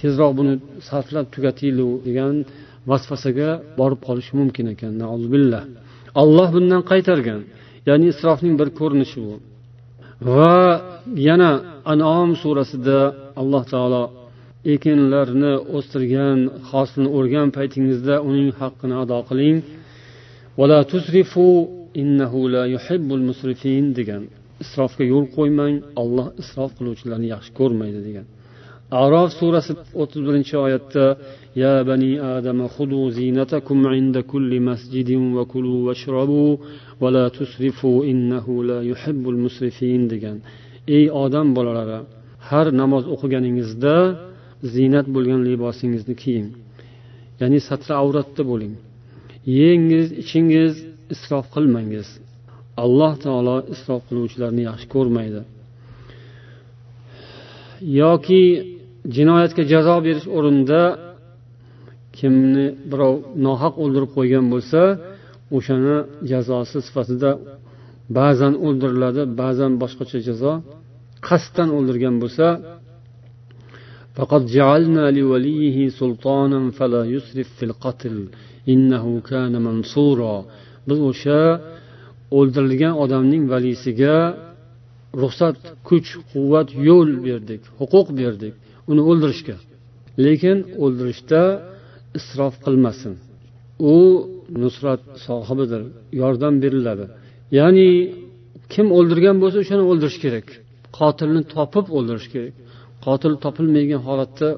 [0.00, 0.54] tezroq buni
[0.88, 2.34] sarflab tugatinglar degan
[2.90, 4.92] vasvasaga borib qolishi mumkin ekan.
[5.34, 5.62] Billah.
[6.22, 7.40] Alloh bundan qaytargan.
[7.88, 9.34] Ya'ni isrofning bir ko'rinishi bu.
[10.36, 10.58] Va
[11.28, 11.52] yana
[11.92, 12.98] anom surasida
[13.40, 14.04] alloh taolo
[14.74, 16.38] ekinlarni o'stirgan
[16.70, 19.58] hosilni o'rgan paytingizda uning haqqini ado qiling.
[20.58, 21.48] Vala tusrifu
[22.02, 24.22] innahu la yuhibbul musrifin degan.
[24.64, 28.26] Isrofga yo'l qo'ymang olloh isrof qiluvchilarni yaxshi ko'rmaydi degan.
[29.02, 29.72] Arof surasi
[30.02, 31.04] o'ttiz birinchi oyatda
[31.63, 36.51] يا بني آدم خذوا زينتكم عند كل مسجد وكلوا واشربوا
[37.01, 40.37] ولا تسرفوا إنه لا يحب المسرفين degan
[40.87, 41.99] ey odam bolalari
[42.49, 43.95] har namoz o'qiganingizda
[44.73, 46.47] ziynat bo'lgan libosingizni kiying
[47.41, 48.73] ya'ni satri avratda bo'ling
[49.59, 50.73] yengiz ichingiz
[51.13, 52.07] isrof qilmangiz
[52.83, 55.41] alloh taolo isrof qiluvchilarni yaxshi ko'rmaydi
[58.01, 58.43] yoki
[59.15, 60.81] jinoyatga jazo berish o'rinda
[62.17, 64.81] kimni birov nohaq o'ldirib qo'ygan bo'lsa
[65.57, 65.97] o'shani
[66.31, 67.31] jazosi sifatida
[68.17, 70.53] ba'zan o'ldiriladi ba'zan boshqacha jazo
[71.27, 72.47] qasddan o'ldirgan bo'lsa
[74.17, 78.15] فقد جعلنا لوليه سلطانا فلا يسرف في القتل
[78.73, 80.37] إنه كان منصورا
[80.87, 81.41] biz o'sha
[82.37, 84.15] o'ldirilgan odamning valisiga
[85.21, 88.53] ruxsat kuch quvvat yo'l berdik huquq berdik
[88.91, 89.57] uni o'ldirishga
[90.25, 91.41] lekin o'ldirishda
[92.18, 93.12] isrof qilmasin.
[93.92, 93.96] U
[94.62, 95.82] nusrat sohibidir
[96.22, 97.04] yordam beriladi.
[97.58, 97.88] Ya'ni
[98.72, 100.46] kim o'ldirgan bo'lsa o'shani o'ldirish kerak.
[100.98, 102.54] Qotilni topib o'ldirish kerak.
[103.06, 104.48] Qotil topilmagan holatda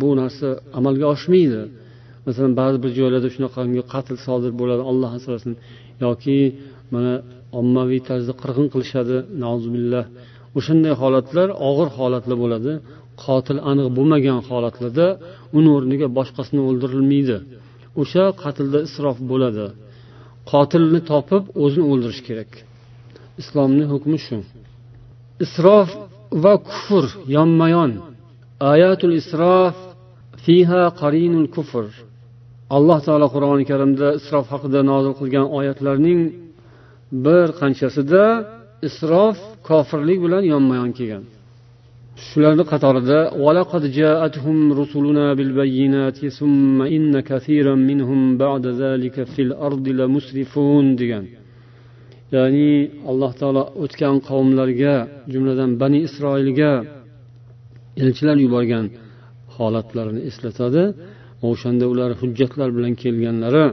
[0.00, 1.60] bu narsa amalga oshmaydi.
[2.26, 5.52] Masalan ba'zi bir joylarda shunaqangi qatl sodir bo'ladi alloh asrasin.
[6.04, 6.38] Yoki
[6.94, 7.14] mana
[7.60, 9.16] ommaviy tarzda qirg'in qilishadi
[9.74, 10.04] billah
[10.58, 12.72] o'shanday holatlar og'ir holatlar bo'ladi.
[13.24, 15.06] Qotil aniq bo'lmagan holatlarda
[15.58, 17.38] uni o'rniga boshqasini o'ldirilmaydi.
[18.00, 19.66] O'sha qatlda isrof bo'ladi.
[20.52, 22.50] Qotilni topib o'zini o'ldirish kerak.
[23.42, 24.38] Islomni hukmi shu.
[25.44, 25.88] Isrof
[26.44, 27.04] va kufr
[27.36, 27.90] yonma yon
[28.72, 29.74] ayatul isrof
[30.44, 31.86] fiha qarinul kufr.
[32.76, 36.20] Alloh taolo qur'oni karimda isrof haqida nozil qilgan oyatlarning
[37.24, 38.24] bir qanchasida
[38.88, 39.36] isrof
[39.68, 41.24] kofirlik bilan yonma yon kelgan.
[42.24, 43.18] shularni qatorida
[51.00, 51.24] degan.
[52.34, 52.70] Ya'ni
[53.10, 54.94] alloh taolo o'tgan qavmlarga
[55.32, 56.72] jumladan bani isroilga
[58.02, 58.86] elchilar yuborgan
[59.56, 60.84] holatlarini eslatadi.
[61.48, 63.66] O'shanda ular hujjatlar bilan kelganlari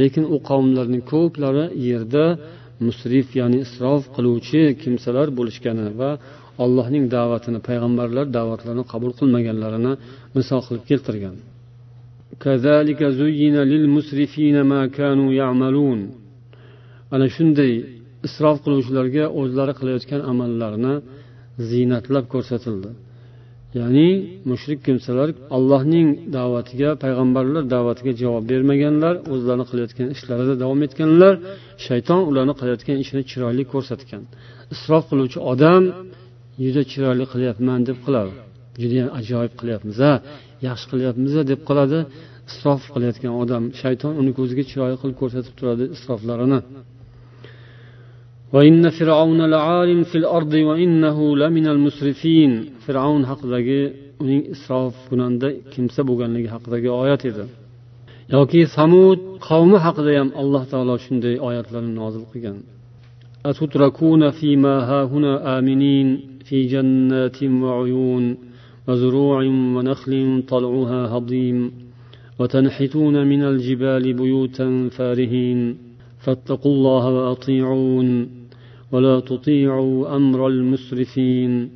[0.00, 2.24] lekin u qavmlarning ko'plari yerda
[2.86, 6.10] musrif ya'ni isrof qiluvchi kimsalar bo'lishgani va
[6.64, 9.92] allohning da'vatini payg'ambarlar da'vatlarini qabul qilmaganlarini
[10.36, 11.36] misol qilib keltirgan.
[17.14, 17.72] Ana shunday
[18.26, 20.94] isrof qiluvchilarga o'zlari qilayotgan amallarini
[21.70, 22.90] ziynatlab ko'rsatildi.
[23.78, 24.08] Ya'ni
[24.50, 31.34] mushrik kimsalar allohning da'vatiga payg'ambarlar da'vatiga javob bermaganlar o'zlarini qilayotgan ishlarida davom etganlar
[31.86, 34.22] shayton ularni qilayotgan ishini chiroyli ko'rsatgan.
[34.74, 35.82] Isrof qiluvchi odam
[36.62, 38.32] juda chiroyli qilyapman deb qiladi.
[38.82, 40.12] Judayam ajoyib qilyapmiz a
[40.66, 41.98] yaxshi qilyapmiz deb qoladi
[42.50, 46.60] isrof qilayotgan odam shayton uni ko'ziga chiroyli qilib ko'rsatib turadi isroflarini.
[52.84, 53.80] Fir'avn haqidagi
[54.22, 57.44] uning isrof kunanda kimsa bo'lganligi haqidagi oyat edi.
[58.36, 62.56] Yoki samud qavmi haqida ham alloh taolo shunday oyatlarni nozil qilgan.
[66.47, 68.37] أتتركون فيما هاهنا آمنين في جنات وعيون
[68.87, 71.71] وزروع ونخل طلعها هضيم
[72.39, 75.77] وتنحتون من الجبال بيوتا فارهين
[76.19, 78.29] فاتقوا الله وأطيعون
[78.91, 81.69] ولا تطيعوا أمر المسرفين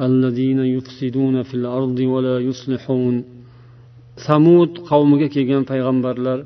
[0.00, 3.24] الذين يفسدون في الأرض ولا يصلحون
[4.16, 6.44] samud qavmiga kelgan payg'ambarlar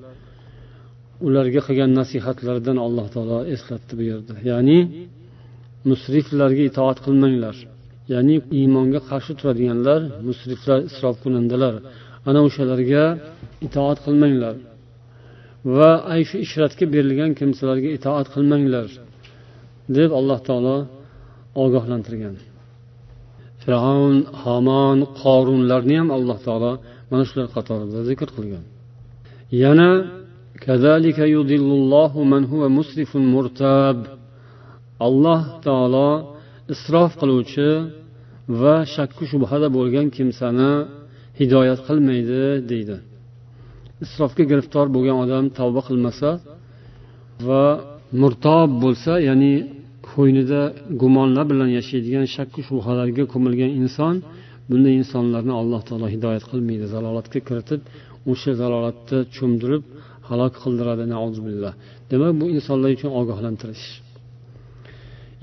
[1.20, 5.09] ularga qilgan nasihatlaridan alloh taolo eslatdi bu yerda ya'ni
[5.89, 7.55] musriflarga itoat qilmanglar.
[8.13, 11.75] Ya'ni iymonga qarshi turadiganlar musriflar isrof kunandalar
[12.29, 13.03] ana o'shalarga
[13.67, 14.55] itoat qilmanglar.
[15.77, 18.88] Va ayshu ishratga berilgan kimsalarga itoat qilmanglar
[19.97, 20.77] deb alloh taolo
[21.63, 22.36] ogohlantirgan.
[23.61, 26.71] Fir'avn hamon qorunlarni ham alloh taolo
[27.09, 28.63] mana shular qatorida zikr qilgan.
[29.63, 29.89] Yana
[35.06, 36.10] alloh taolo
[36.74, 37.70] isrof qiluvchi
[38.62, 40.72] va shakku shubhada bo'lgan kimsani
[41.39, 42.95] hidoyat qilmaydi deydi.
[44.06, 46.30] Isrofga giriftor bo'lgan odam tavba qilmasa
[47.47, 47.64] va
[48.22, 49.54] murtob bo'lsa ya'ni
[50.10, 50.62] ko'nglida
[51.01, 54.16] gumonlar bilan yashaydigan shakku shubhalarga ko'milgan inson
[54.70, 57.82] bunday insonlarni alloh taolo hidoyat qilmaydi zalolatga kiritib
[58.32, 59.84] o'sha zalolatda cho'mdirib
[60.30, 61.04] halok qildiradi
[62.12, 63.86] demak bu insonlar uchun ogohlantirish.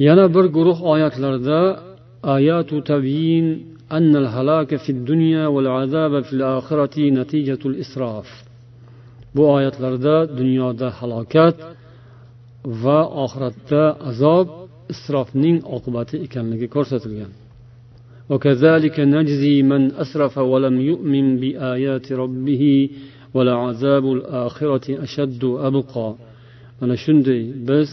[0.07, 1.59] Yana bir guruh oyatlarda
[2.37, 3.47] ayatu tabyin
[3.99, 8.29] أن الهلاك في الدنيا والعذاب في الآخرة نتيجة الإسراف
[9.37, 11.57] bu oyatlarda dunyoda halokat
[12.65, 14.47] va oxiratda azob
[14.93, 17.33] isrofning oqibati ekanligi ko'rsatilgan
[18.31, 22.65] وكذلك نجزي من أسرف ولم يؤمن بآيات ربه
[23.35, 26.09] ولعذاب الآخرة أشد أبقى
[26.81, 27.89] mana shunday biz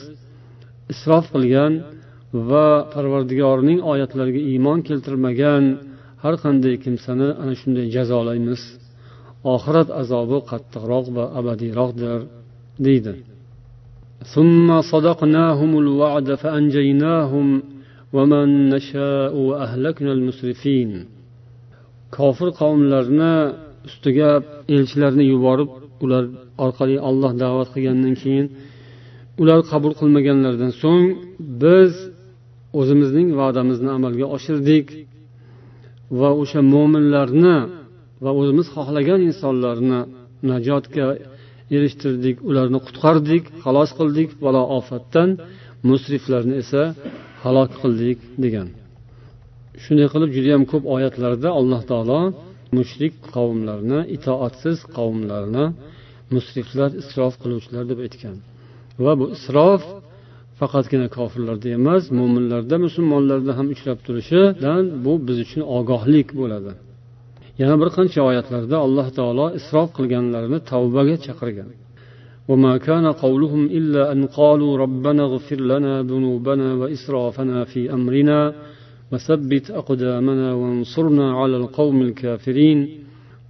[0.93, 1.73] isrof qilgan
[2.50, 5.64] va parvardigorning oyatlariga iymon keltirmagan
[6.22, 8.62] har qanday kimsani ana shunday jazolaymiz
[9.54, 12.18] oxirat azobi qattiqroq va abadiyroqdir
[12.86, 13.14] deydi
[14.34, 17.46] ثم صدقناهم الوعد فأنجيناهم
[18.16, 20.90] ومن نشاء وأهلكنا المسرفين
[22.16, 23.34] kofir qavmlarni
[23.88, 24.30] ustiga
[24.76, 25.70] elchilarni yuborib
[26.04, 26.24] ular
[26.64, 28.46] orqali olloh da'vat qilgandan keyin
[29.42, 31.06] ular qabul qilmaganlaridan so'ng
[31.62, 31.92] biz
[32.79, 34.87] o'zimizning va'damizni amalga oshirdik
[36.19, 37.57] va o'sha mo'minlarni
[38.23, 39.99] va o'zimiz xohlagan insonlarni
[40.51, 41.05] najotga
[41.75, 45.29] erishtirdik ularni qutqardik xalos qildik balo ofatdan
[45.89, 46.83] musriflarni esa
[47.43, 48.67] halok qildik degan.
[49.83, 52.21] Shunday qilib judayam ko'p oyatlarda alloh taolo
[52.77, 55.65] mushrik qavmlarni itoatsiz qavmlarni
[56.35, 58.35] musriflar isrof qiluvchilar deb aytgan.
[59.03, 59.81] Va bu isrof
[60.60, 66.72] faqatgina kofirlarda emas mo'minlarda musulmonlarda ham uchrab turishidan bu biz uchun ogohlik bo'ladi
[67.60, 71.70] yana bir qancha oyatlarda alloh taolo isrof qilganlarini tavbaga chaqirgan
[72.50, 78.40] وما كان قولهم إلا أن قالوا ربنا اغفر لنا ذنوبنا وإسرافنا في أمرنا
[79.12, 82.80] وثبت أقدامنا وانصرنا على القوم الكافرين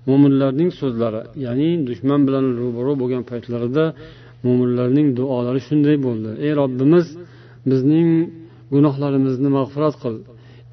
[0.08, 3.84] mo'minlarning so'zlari ya'ni dushman bilan ro'baro bo'lgan paytlarida
[4.45, 6.31] mo'minlarning duolari shunday bo'ldi.
[6.45, 7.05] Ey robbimiz
[7.71, 8.09] bizning
[8.73, 10.15] gunohlarimizni mag'firat qil.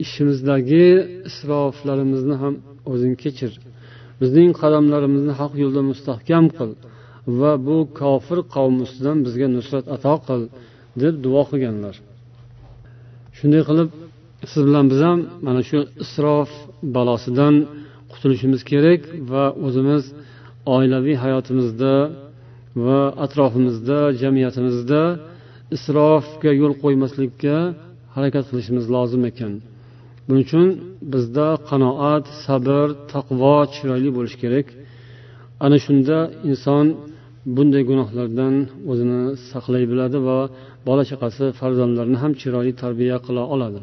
[0.05, 0.85] Ishimizdagi
[1.29, 2.55] isroflarimizni ham
[2.93, 3.53] o'zing kechir.
[4.21, 6.71] Bizning qadamlarimizni haq yo'lda mustahkam qil
[7.41, 10.43] va bu kofir qavm ustidan bizga nusrat ato qil
[11.03, 11.95] deb duo qilganlar.
[13.39, 13.89] Shunday qilib
[14.53, 16.51] siz bilan biz ham mana shu isrof
[16.97, 17.55] balosidan
[18.13, 19.01] qutulishimiz kerak
[19.33, 20.05] va o'zimiz
[20.77, 21.93] oilaviy hayotimizda
[22.87, 25.03] va atrofimizda jamiyatimizda
[25.77, 27.57] isrofga yo'l qo'ymaslikka
[28.15, 29.53] harakat qilishimiz lozim ekan.
[30.27, 30.67] Buning uchun
[31.13, 34.67] bizda qanoat sabr taqvo chiroyli bo'lishi kerak.
[35.65, 36.19] Ana shunda
[36.51, 36.87] inson
[37.57, 38.55] bunday gunohlardan
[38.91, 40.39] o'zini saqlay biladi va
[40.89, 43.81] bola chaqasi farzandlarini ham chiroyli tarbiya qila oladi.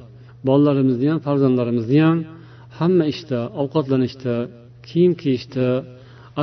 [0.47, 2.17] Bolalarimizni ham farzandlarimizni ham
[2.79, 4.35] hamma ishda ovqatlanishda
[4.87, 5.67] kiyim kiyishda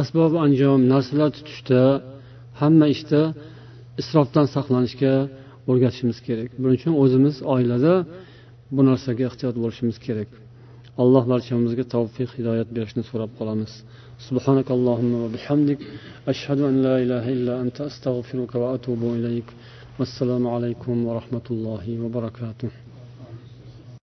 [0.01, 1.83] asbob anjom narsalar tutishda
[2.62, 3.22] hamma ishda
[4.02, 5.14] isrofdan saqlanishga
[5.70, 7.94] o'rgatishimiz kerak buning uchun o'zimiz oilada
[8.76, 10.30] bu narsaga ehtiyot bo'lishimiz kerak
[11.02, 13.74] alloh barchamizga tavfiq hidoyat berishni so'rab qolamiz
[14.30, 15.80] سبحانك اللهم وبحمدك
[16.28, 19.50] أشهد أن لا إله إلا أنت أستغفرك وأتوب إليك
[20.00, 22.87] والسلام عليكم ورحمة الله وبركاته